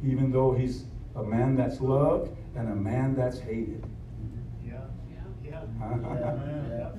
[0.04, 0.86] even though he's
[1.16, 3.84] a man that's loved and a man that's hated
[4.66, 4.82] Yeah.
[5.80, 6.40] Yeah.
[6.78, 6.98] Yep.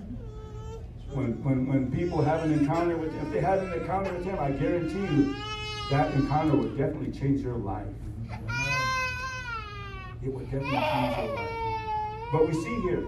[1.13, 4.25] When, when, when people have an encounter with him, if they had an encounter with
[4.25, 5.35] him, I guarantee you
[5.91, 7.87] that encounter would definitely change their life.
[10.25, 11.51] It would definitely change their life.
[12.33, 13.07] But we see here,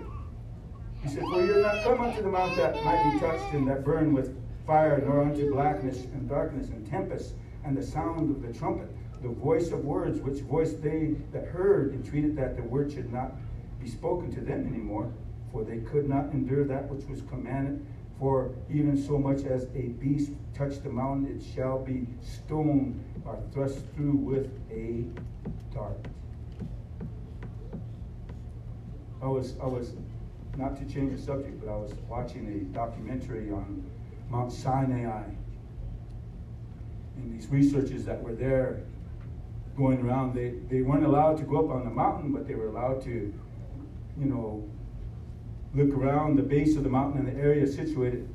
[1.07, 3.85] he said, For you're not come unto the mount that might be touched and that
[3.85, 7.35] burn with fire, nor unto blackness and darkness and tempest
[7.65, 8.89] and the sound of the trumpet,
[9.23, 13.35] the voice of words, which voice they that heard entreated that the word should not
[13.81, 15.13] be spoken to them anymore,
[15.53, 17.85] for they could not endure that which was commanded.
[18.19, 23.39] For even so much as a beast touch the mountain, it shall be stoned or
[23.53, 25.05] thrust through with a
[25.75, 26.09] dart.
[29.23, 29.93] I was, I was,
[30.57, 33.85] not to change the subject, but I was watching a documentary on
[34.31, 35.25] Mount Sinai.
[37.17, 38.83] And these researchers that were there
[39.77, 42.69] going around, they, they weren't allowed to go up on the mountain, but they were
[42.69, 43.33] allowed to,
[44.19, 44.69] you know,
[45.75, 48.29] look around the base of the mountain and the area situated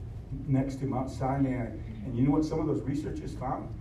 [0.48, 1.68] next to Mount Sinai.
[2.06, 3.74] And you know what some of those researchers found?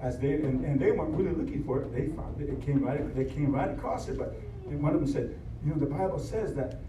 [0.00, 2.50] As they and, and they weren't really looking for it, they found it.
[2.50, 4.18] It came right they came right across it.
[4.18, 4.34] But
[4.66, 6.80] one of them said, you know, the Bible says that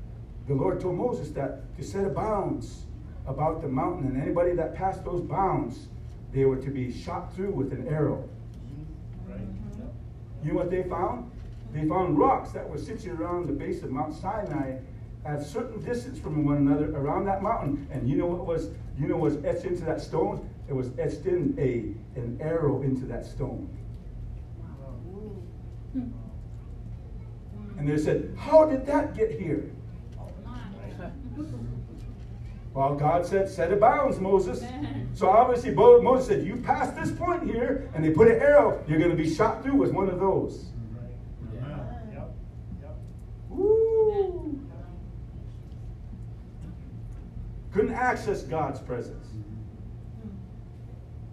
[0.47, 2.83] the Lord told Moses that to set a bounds
[3.27, 5.87] about the mountain, and anybody that passed those bounds,
[6.31, 8.29] they were to be shot through with an arrow.
[9.27, 9.39] Right.
[10.43, 11.31] You know what they found?
[11.73, 14.77] They found rocks that were situated around the base of Mount Sinai
[15.25, 17.87] at a certain distance from one another around that mountain.
[17.91, 20.47] And you know what was you know what was etched into that stone?
[20.69, 23.69] It was etched in a an arrow into that stone.
[27.77, 29.69] And they said, How did that get here?
[32.73, 34.63] Well, God said, set a bounds, Moses.
[35.15, 38.99] So obviously, Moses said, You pass this point here, and they put an arrow, you're
[38.99, 40.65] going to be shot through with one of those.
[40.91, 41.63] Right.
[41.63, 42.09] Amen.
[42.11, 42.31] Yep.
[42.81, 42.95] Yep.
[43.49, 44.59] Woo!
[47.71, 49.25] Couldn't access God's presence.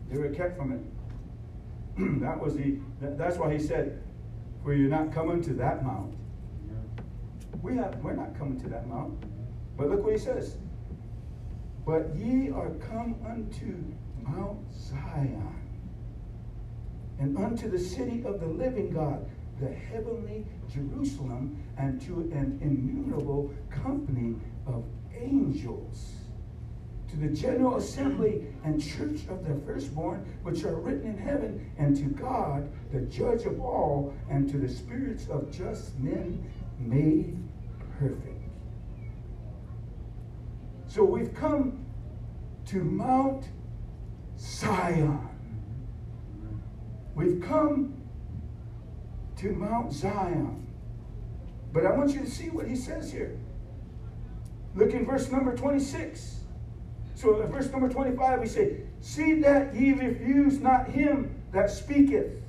[0.09, 2.21] They were kept from it.
[2.23, 2.79] that was the.
[3.01, 4.01] that- that's why he said,
[4.63, 6.15] "For you're not coming to that mount."
[7.63, 7.97] We have.
[7.97, 9.21] We're not coming to that mount.
[9.77, 10.57] But look what he says.
[11.85, 13.83] But ye are come unto
[14.23, 15.59] Mount Zion,
[17.19, 19.29] and unto the city of the living God,
[19.61, 24.37] the heavenly Jerusalem, and to an innumerable company
[24.67, 24.85] of
[25.17, 26.13] angels,
[27.11, 31.97] to the general assembly and church of the firstborn, which are written in heaven, and
[31.97, 36.43] to God, the judge of all, and to the spirits of just men
[36.79, 37.37] made
[37.99, 38.32] perfect.
[40.93, 41.87] So we've come
[42.67, 43.47] to Mount
[44.39, 45.27] Zion.
[47.15, 47.95] We've come
[49.39, 50.67] to Mount Zion.
[51.73, 53.39] But I want you to see what he says here.
[54.75, 56.41] Look in verse number 26.
[57.15, 62.42] So in verse number 25, we say, See that ye refuse not him that speaketh.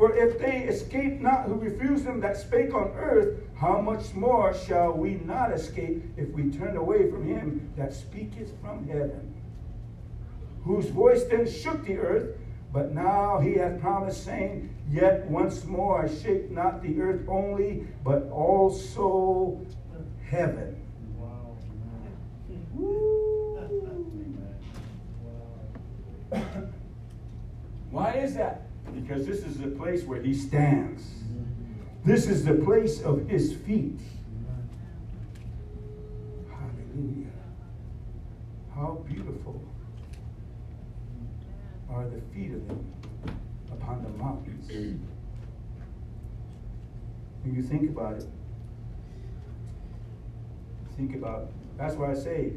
[0.00, 4.54] For if they escape not who refuse him that spake on earth, how much more
[4.54, 9.34] shall we not escape if we turn away from him that speaketh from heaven?
[10.64, 12.38] Whose voice then shook the earth,
[12.72, 17.86] but now he hath promised, saying, Yet once more I shake not the earth only,
[18.02, 19.60] but also
[20.26, 20.80] heaven.
[21.18, 21.58] Wow.
[27.90, 28.69] Why is that?
[28.94, 31.02] Because this is the place where he stands.
[32.04, 34.00] This is the place of his feet.
[36.48, 37.30] Hallelujah.
[38.74, 39.62] How beautiful
[41.90, 42.92] are the feet of them
[43.72, 44.68] upon the mountains.
[47.42, 48.26] When you think about it,
[50.96, 52.52] think about that's why I say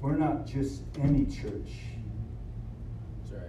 [0.00, 1.70] we're not just any church.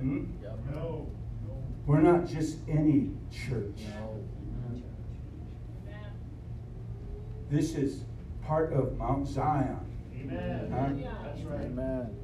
[0.02, 0.22] That's right.
[0.22, 0.44] Hmm?
[0.44, 0.60] Yep.
[0.72, 1.08] No,
[1.48, 1.64] no.
[1.86, 3.82] We're not just any church.
[4.00, 4.24] No.
[7.50, 8.06] This is
[8.44, 9.78] part of Mount Zion.
[10.16, 10.72] Amen.
[10.72, 11.24] Huh?
[11.24, 11.66] That's right.
[11.66, 12.16] Amen.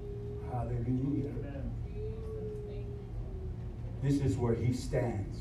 [0.52, 1.30] Hallelujah.
[1.30, 1.72] Amen.
[4.02, 5.38] This is where he stands.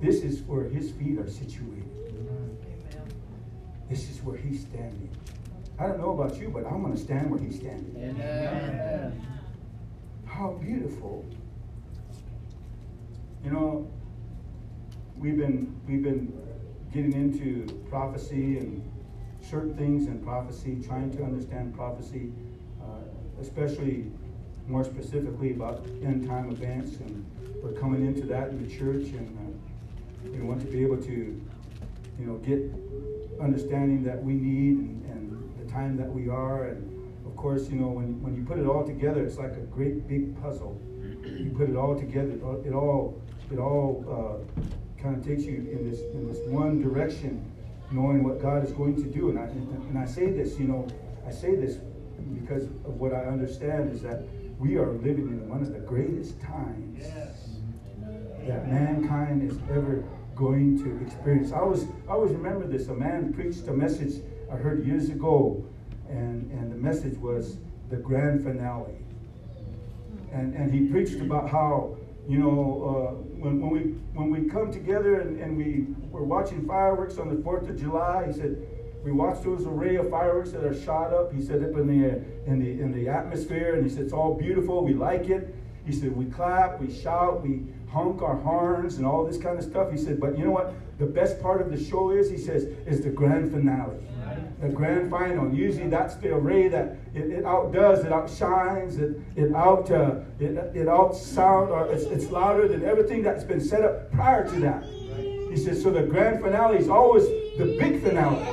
[0.00, 1.88] This is where his feet are situated.
[2.08, 2.58] Amen.
[3.88, 5.10] This is where he's standing.
[5.78, 7.96] I don't know about you, but I'm going to stand where he's standing.
[7.96, 9.39] Amen.
[10.40, 11.22] How beautiful.
[13.44, 13.90] You know,
[15.18, 16.32] we've been we've been
[16.94, 18.82] getting into prophecy and
[19.42, 22.32] certain things in prophecy, trying to understand prophecy,
[22.82, 23.02] uh,
[23.42, 24.06] especially
[24.66, 27.22] more specifically about end time events, and
[27.62, 31.38] we're coming into that in the church, and uh, we want to be able to,
[32.18, 32.60] you know, get
[33.42, 36.89] understanding that we need and, and the time that we are, and
[37.40, 40.40] course, you know, when when you put it all together, it's like a great big
[40.42, 40.80] puzzle.
[41.44, 42.42] You put it all together, it
[42.74, 44.62] all it all, uh,
[45.02, 47.32] kind of takes you in this in this one direction,
[47.90, 49.30] knowing what God is going to do.
[49.30, 49.44] And I
[49.88, 50.86] and I say this, you know,
[51.26, 51.78] I say this
[52.38, 54.22] because of what I understand is that
[54.58, 57.48] we are living in one of the greatest times Yes.
[58.46, 60.04] that mankind is ever
[60.36, 61.52] going to experience.
[61.52, 62.88] I always, I always remember this.
[62.88, 64.22] A man preached a message
[64.52, 65.64] I heard years ago,
[66.10, 67.56] and, and the message was
[67.88, 68.98] the grand finale.
[70.32, 71.96] And, and he preached about how,
[72.28, 73.80] you know, uh, when, when, we,
[74.14, 78.26] when we come together and, and we were watching fireworks on the 4th of July,
[78.26, 78.66] he said,
[79.02, 81.32] we watched those array of fireworks that are shot up.
[81.32, 84.34] He said up in the in the in the atmosphere, and he said it's all
[84.34, 84.84] beautiful.
[84.84, 85.54] We like it.
[85.86, 89.64] He said we clap, we shout, we honk our horns, and all this kind of
[89.64, 89.90] stuff.
[89.90, 90.74] He said, but you know what?
[90.98, 93.96] The best part of the show is, he says, is the grand finale,
[94.60, 95.52] the grand final.
[95.52, 100.52] Usually that's the array that it, it outdoes, it outshines, it it out uh, it
[100.74, 104.60] it out sound or it's, it's louder than everything that's been set up prior to
[104.60, 104.84] that.
[105.50, 107.24] He says, so the grand finale is always
[107.58, 108.46] the big finale.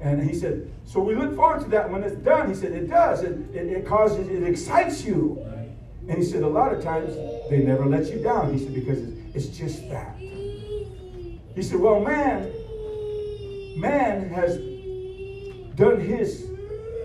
[0.00, 2.48] And he said, so we look forward to that when it's done.
[2.48, 3.22] He said, it does.
[3.22, 5.44] It, it, it causes, it excites you.
[6.08, 7.14] And he said, a lot of times
[7.50, 8.52] they never let you down.
[8.52, 10.16] He said, because it's, it's just that.
[10.18, 12.52] He said, well, man,
[13.78, 14.58] man has
[15.76, 16.48] done his,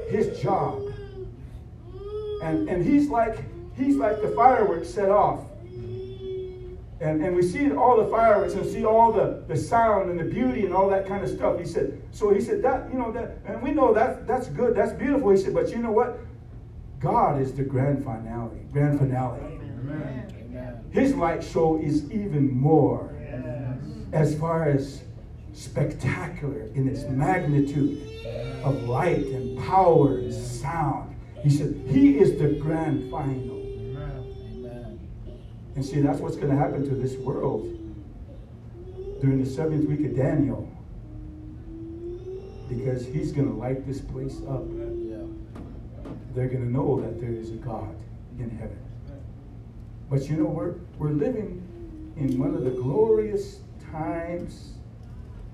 [0.09, 0.81] his job.
[2.43, 3.37] And, and he's like,
[3.75, 5.41] he's like the fireworks set off.
[6.99, 10.23] And, and we see all the fireworks and see all the, the sound and the
[10.23, 11.59] beauty and all that kind of stuff.
[11.59, 14.75] He said, so he said that, you know, that, and we know that that's good,
[14.75, 15.31] that's beautiful.
[15.31, 16.19] He said, but you know what?
[16.99, 19.39] God is the grand finale, grand finale.
[19.41, 20.31] Amen.
[20.39, 20.83] Amen.
[20.91, 23.83] His light show is even more Yes.
[24.13, 25.01] as far as
[25.53, 28.25] spectacular in its magnitude
[28.63, 31.15] of light and power and sound.
[31.43, 33.57] He said, He is the grand final.
[33.57, 34.99] Amen.
[35.75, 37.65] And see, that's what's going to happen to this world
[39.21, 40.67] during the seventh week of Daniel.
[42.69, 44.63] Because he's going to light this place up.
[46.33, 47.95] They're going to know that there is a God
[48.39, 48.79] in heaven.
[50.09, 51.61] But you know, we're, we're living
[52.17, 53.59] in one of the glorious
[53.91, 54.73] times,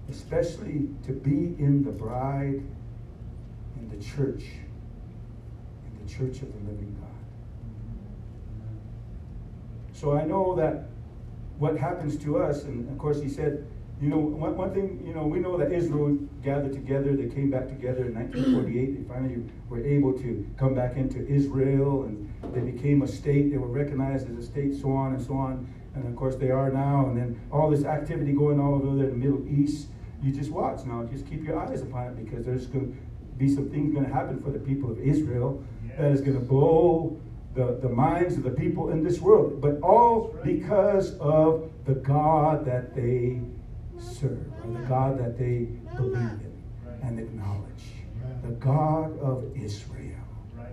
[0.10, 2.62] especially to be in the bride
[3.78, 4.44] in the church
[5.86, 7.08] in the church of the living God.
[9.94, 10.90] So I know that
[11.58, 13.68] what happens to us, and of course he said,
[14.00, 17.50] you know, one, one thing, you know, we know that Israel gathered together, they came
[17.50, 22.60] back together in 1948, they finally were able to come back into Israel, and they
[22.60, 26.08] became a state, they were recognized as a state, so on and so on, and
[26.08, 29.20] of course they are now, and then all this activity going all over there in
[29.20, 29.88] the Middle East,
[30.22, 32.98] you just watch now, just keep your eyes upon it, because there's going to
[33.38, 35.64] be some things going to happen for the people of Israel
[35.98, 37.20] that is going to blow
[37.54, 42.66] the, the minds of the people in this world, but all because of the God
[42.66, 43.42] that they
[44.00, 46.54] serve, or the God that they believe in
[47.02, 47.64] and acknowledge.
[48.44, 50.14] The God of Israel.
[50.56, 50.70] Right.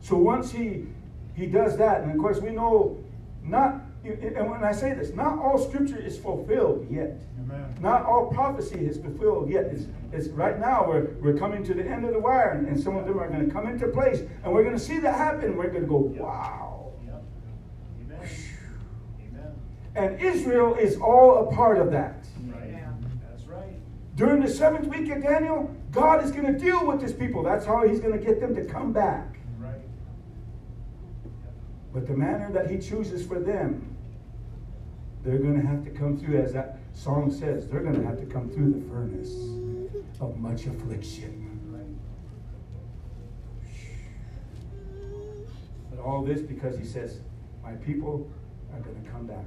[0.00, 0.86] So once he
[1.34, 2.98] he does that, and of course we know
[3.42, 7.20] not and when I say this, not all scripture is fulfilled yet.
[7.38, 7.74] Amen.
[7.80, 9.66] Not all prophecy is fulfilled yet.
[9.66, 12.80] It's, it's right now we're, we're coming to the end of the wire, and, and
[12.80, 15.16] some of them are going to come into place, and we're going to see that
[15.16, 15.56] happen.
[15.56, 16.92] We're going to go, wow.
[17.04, 17.22] Yep.
[18.06, 18.28] Amen.
[19.28, 19.54] Amen.
[19.96, 22.24] And Israel is all a part of that.
[22.46, 22.70] Right.
[22.70, 22.92] Yeah.
[23.28, 23.74] That's right.
[24.16, 27.42] During the seventh week of Daniel, God is going to deal with his people.
[27.42, 29.38] That's how he's going to get them to come back.
[29.58, 29.80] Right.
[31.92, 33.89] But the manner that he chooses for them,
[35.22, 38.18] they're going to have to come through, as that song says, they're going to have
[38.18, 39.34] to come through the furnace
[40.20, 41.46] of much affliction.
[45.90, 47.20] But all this because he says,
[47.62, 48.30] My people
[48.72, 49.44] are going to come back.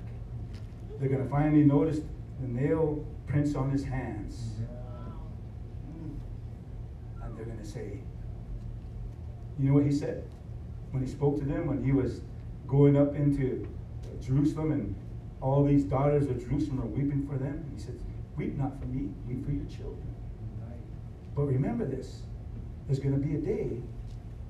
[0.99, 1.99] They're going to finally notice
[2.39, 4.51] the nail prints on his hands.
[7.23, 7.99] And they're going to say,
[9.59, 10.23] You know what he said?
[10.91, 12.21] When he spoke to them, when he was
[12.67, 13.67] going up into
[14.21, 14.95] Jerusalem and
[15.43, 17.99] all these daughters of Jerusalem are weeping for them, he said,
[18.37, 20.07] Weep not for me, weep for your children.
[20.61, 20.79] Right.
[21.35, 22.21] But remember this
[22.87, 23.77] there's going to be a day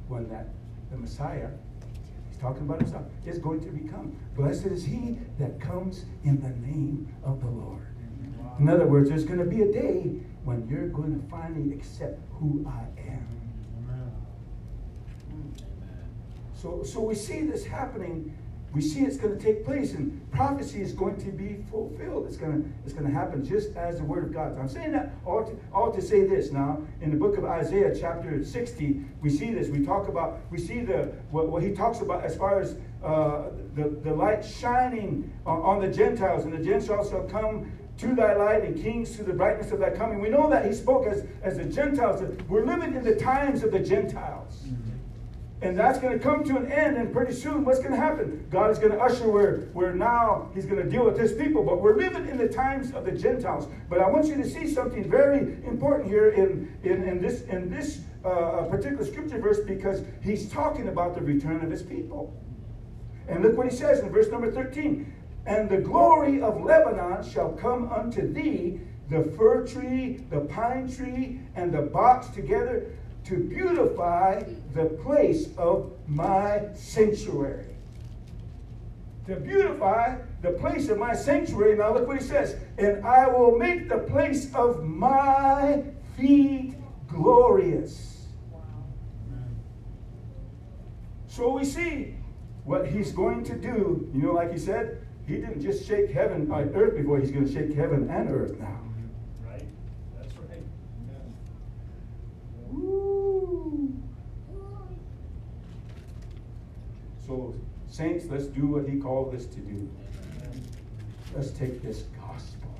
[0.07, 0.49] when that
[0.91, 1.49] the Messiah,
[2.29, 4.15] he's talking about himself, is going to become.
[4.35, 7.87] Blessed is he that comes in the name of the Lord.
[8.59, 12.19] In other words, there's going to be a day when you're going to finally accept
[12.33, 13.27] who I am.
[13.89, 14.11] Amen.
[16.55, 18.37] So, so we see this happening.
[18.73, 22.25] We see it's going to take place, and prophecy is going to be fulfilled.
[22.27, 24.57] It's going to, it's going to happen just as the word of God.
[24.57, 26.81] I'm saying that all to, all to say this now.
[27.01, 29.67] In the book of Isaiah, chapter 60, we see this.
[29.67, 33.49] We talk about, we see the what, what he talks about as far as uh,
[33.75, 38.35] the, the light shining on, on the Gentiles, and the Gentiles shall come to thy
[38.35, 40.19] light and kings to the brightness of thy coming.
[40.19, 42.23] We know that he spoke as, as the Gentiles.
[42.49, 44.65] We're living in the times of the Gentiles.
[45.63, 48.45] And that's going to come to an end, and pretty soon, what's going to happen?
[48.49, 51.63] God is going to usher where, where now He's going to deal with His people.
[51.63, 53.69] But we're living in the times of the Gentiles.
[53.89, 57.69] But I want you to see something very important here in, in, in this, in
[57.69, 62.37] this uh, particular scripture verse because He's talking about the return of His people.
[63.29, 65.13] And look what He says in verse number 13
[65.45, 71.39] And the glory of Lebanon shall come unto thee, the fir tree, the pine tree,
[71.55, 72.91] and the box together
[73.25, 74.43] to beautify
[74.73, 77.65] the place of my sanctuary.
[79.27, 81.77] To beautify the place of my sanctuary.
[81.77, 82.57] Now look what he says.
[82.77, 85.83] And I will make the place of my
[86.17, 86.75] feet
[87.07, 88.27] glorious.
[91.27, 92.15] So we see
[92.63, 94.09] what he's going to do.
[94.13, 97.47] You know, like he said, he didn't just shake heaven, uh, earth before, he's going
[97.47, 98.79] to shake heaven and earth now.
[99.43, 99.63] Right.
[100.17, 100.61] That's right.
[102.71, 103.93] Woo.
[107.25, 107.53] So,
[107.89, 109.89] saints, let's do what he called us to do.
[111.35, 112.75] Let's take this gospel.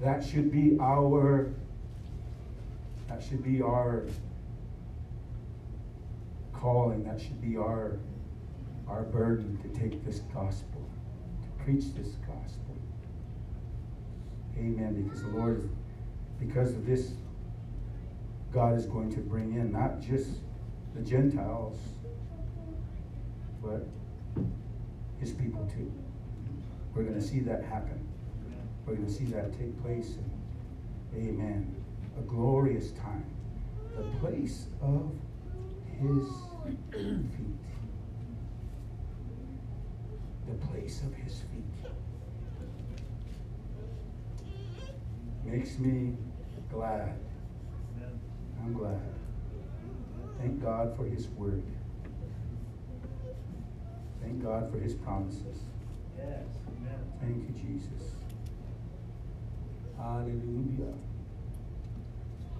[0.00, 1.50] That should be our
[3.08, 4.04] that should be our
[6.52, 7.04] calling.
[7.04, 7.98] That should be our
[8.88, 10.82] our burden to take this gospel,
[11.42, 12.76] to preach this gospel.
[14.58, 15.02] Amen.
[15.02, 15.70] Because the Lord, is,
[16.38, 17.12] because of this,
[18.52, 20.28] God is going to bring in not just
[20.94, 21.78] the Gentiles,
[23.62, 23.86] but
[25.18, 25.90] His people too.
[26.94, 28.06] We're going to see that happen.
[28.84, 30.16] We're going to see that take place.
[31.16, 31.74] Amen.
[32.18, 33.24] A glorious time.
[33.96, 35.10] The place of
[35.98, 36.28] His
[36.92, 37.58] feet.
[40.46, 41.90] The place of His feet.
[45.44, 46.14] makes me
[46.70, 47.14] glad.
[48.62, 48.66] Amen.
[48.66, 49.00] I'm glad.
[50.38, 51.62] Thank God for His word.
[54.22, 55.58] Thank God for His promises.
[56.16, 56.46] Yes.
[56.68, 56.98] Amen.
[57.20, 58.14] Thank you, Jesus.
[59.96, 60.94] Hallelujah.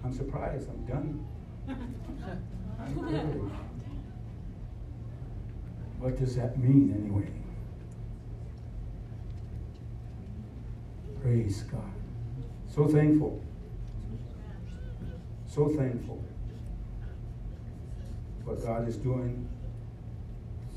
[0.03, 1.27] I'm surprised, I'm done.
[2.79, 3.51] I'm early.
[5.99, 7.31] What does that mean anyway?
[11.21, 11.81] Praise God.
[12.67, 13.41] So thankful.
[15.53, 16.19] So thankful.
[18.43, 19.47] For what God is doing.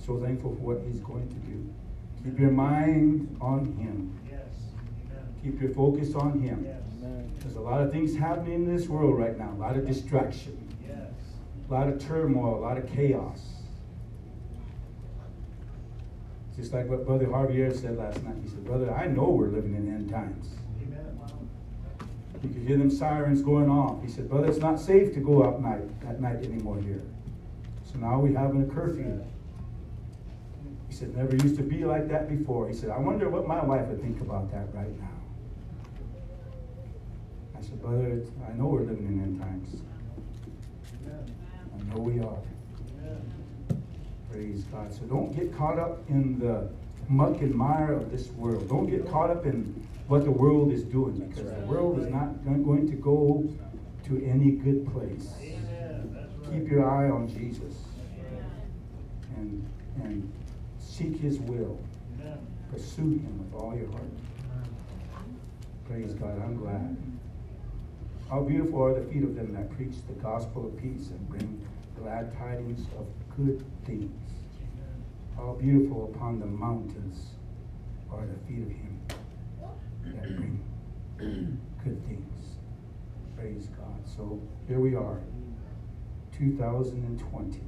[0.05, 1.73] So thankful for what He's going to do.
[2.23, 4.21] Keep your mind on Him.
[4.31, 4.43] Yes.
[5.11, 5.35] Amen.
[5.43, 6.63] Keep your focus on Him.
[6.67, 6.83] Yes.
[7.03, 7.33] Amen.
[7.41, 10.59] There's a lot of things happening in this world right now, a lot of distraction,
[10.87, 11.09] Yes.
[11.71, 13.41] a lot of turmoil, a lot of chaos.
[16.55, 18.37] Just like what Brother Javier said last night.
[18.43, 20.49] He said, Brother, I know we're living in end times.
[22.43, 24.03] You could hear them sirens going off.
[24.03, 27.03] He said, Brother, it's not safe to go out night at night anymore here.
[27.85, 29.25] So now we having a curfew.
[30.89, 32.69] He said, never used to be like that before.
[32.69, 35.11] He said, I wonder what my wife would think about that right now.
[37.59, 39.83] I said, Brother, I know we're living in end times.
[41.75, 42.39] I know we are.
[44.31, 44.93] Praise God.
[44.93, 46.69] So don't get caught up in the
[47.09, 48.69] muck and mire of this world.
[48.69, 52.45] Don't get caught up in what the world is doing because the world is not
[52.45, 53.49] going to go
[54.05, 55.35] to any good place.
[55.41, 56.53] Right.
[56.53, 57.75] Keep your eye on Jesus
[58.31, 59.37] right.
[59.37, 59.69] and,
[60.03, 60.33] and
[60.79, 61.79] seek his will.
[62.21, 62.39] Amen.
[62.71, 64.05] Pursue him with all your heart.
[65.89, 66.41] Praise God.
[66.41, 66.97] I'm glad.
[68.31, 71.67] How beautiful are the feet of them that preach the gospel of peace and bring
[72.01, 73.07] glad tidings of
[73.37, 74.13] good things.
[75.37, 77.31] How beautiful upon the mountains
[78.13, 78.96] are the feet of him
[81.19, 82.59] good things.
[83.37, 84.01] Praise God.
[84.05, 85.21] So here we are,
[86.37, 87.61] 2020.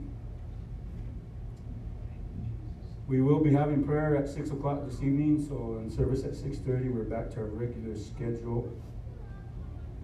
[3.08, 6.58] We will be having prayer at six o'clock this evening, so in service at six
[6.58, 8.70] thirty, we're back to our regular schedule.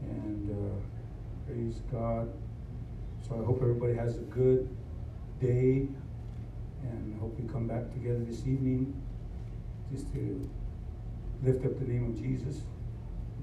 [0.03, 2.33] And uh, praise God.
[3.29, 4.75] So I hope everybody has a good
[5.41, 5.87] day,
[6.83, 9.01] and hope we come back together this evening
[9.93, 10.49] just to
[11.45, 12.63] lift up the name of Jesus,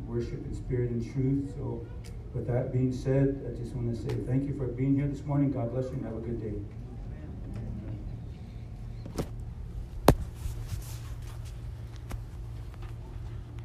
[0.08, 1.54] worship in spirit and truth.
[1.56, 1.86] So
[2.34, 5.24] with that being said, I just want to say thank you for being here this
[5.24, 5.52] morning.
[5.52, 6.81] God bless you and have a good day.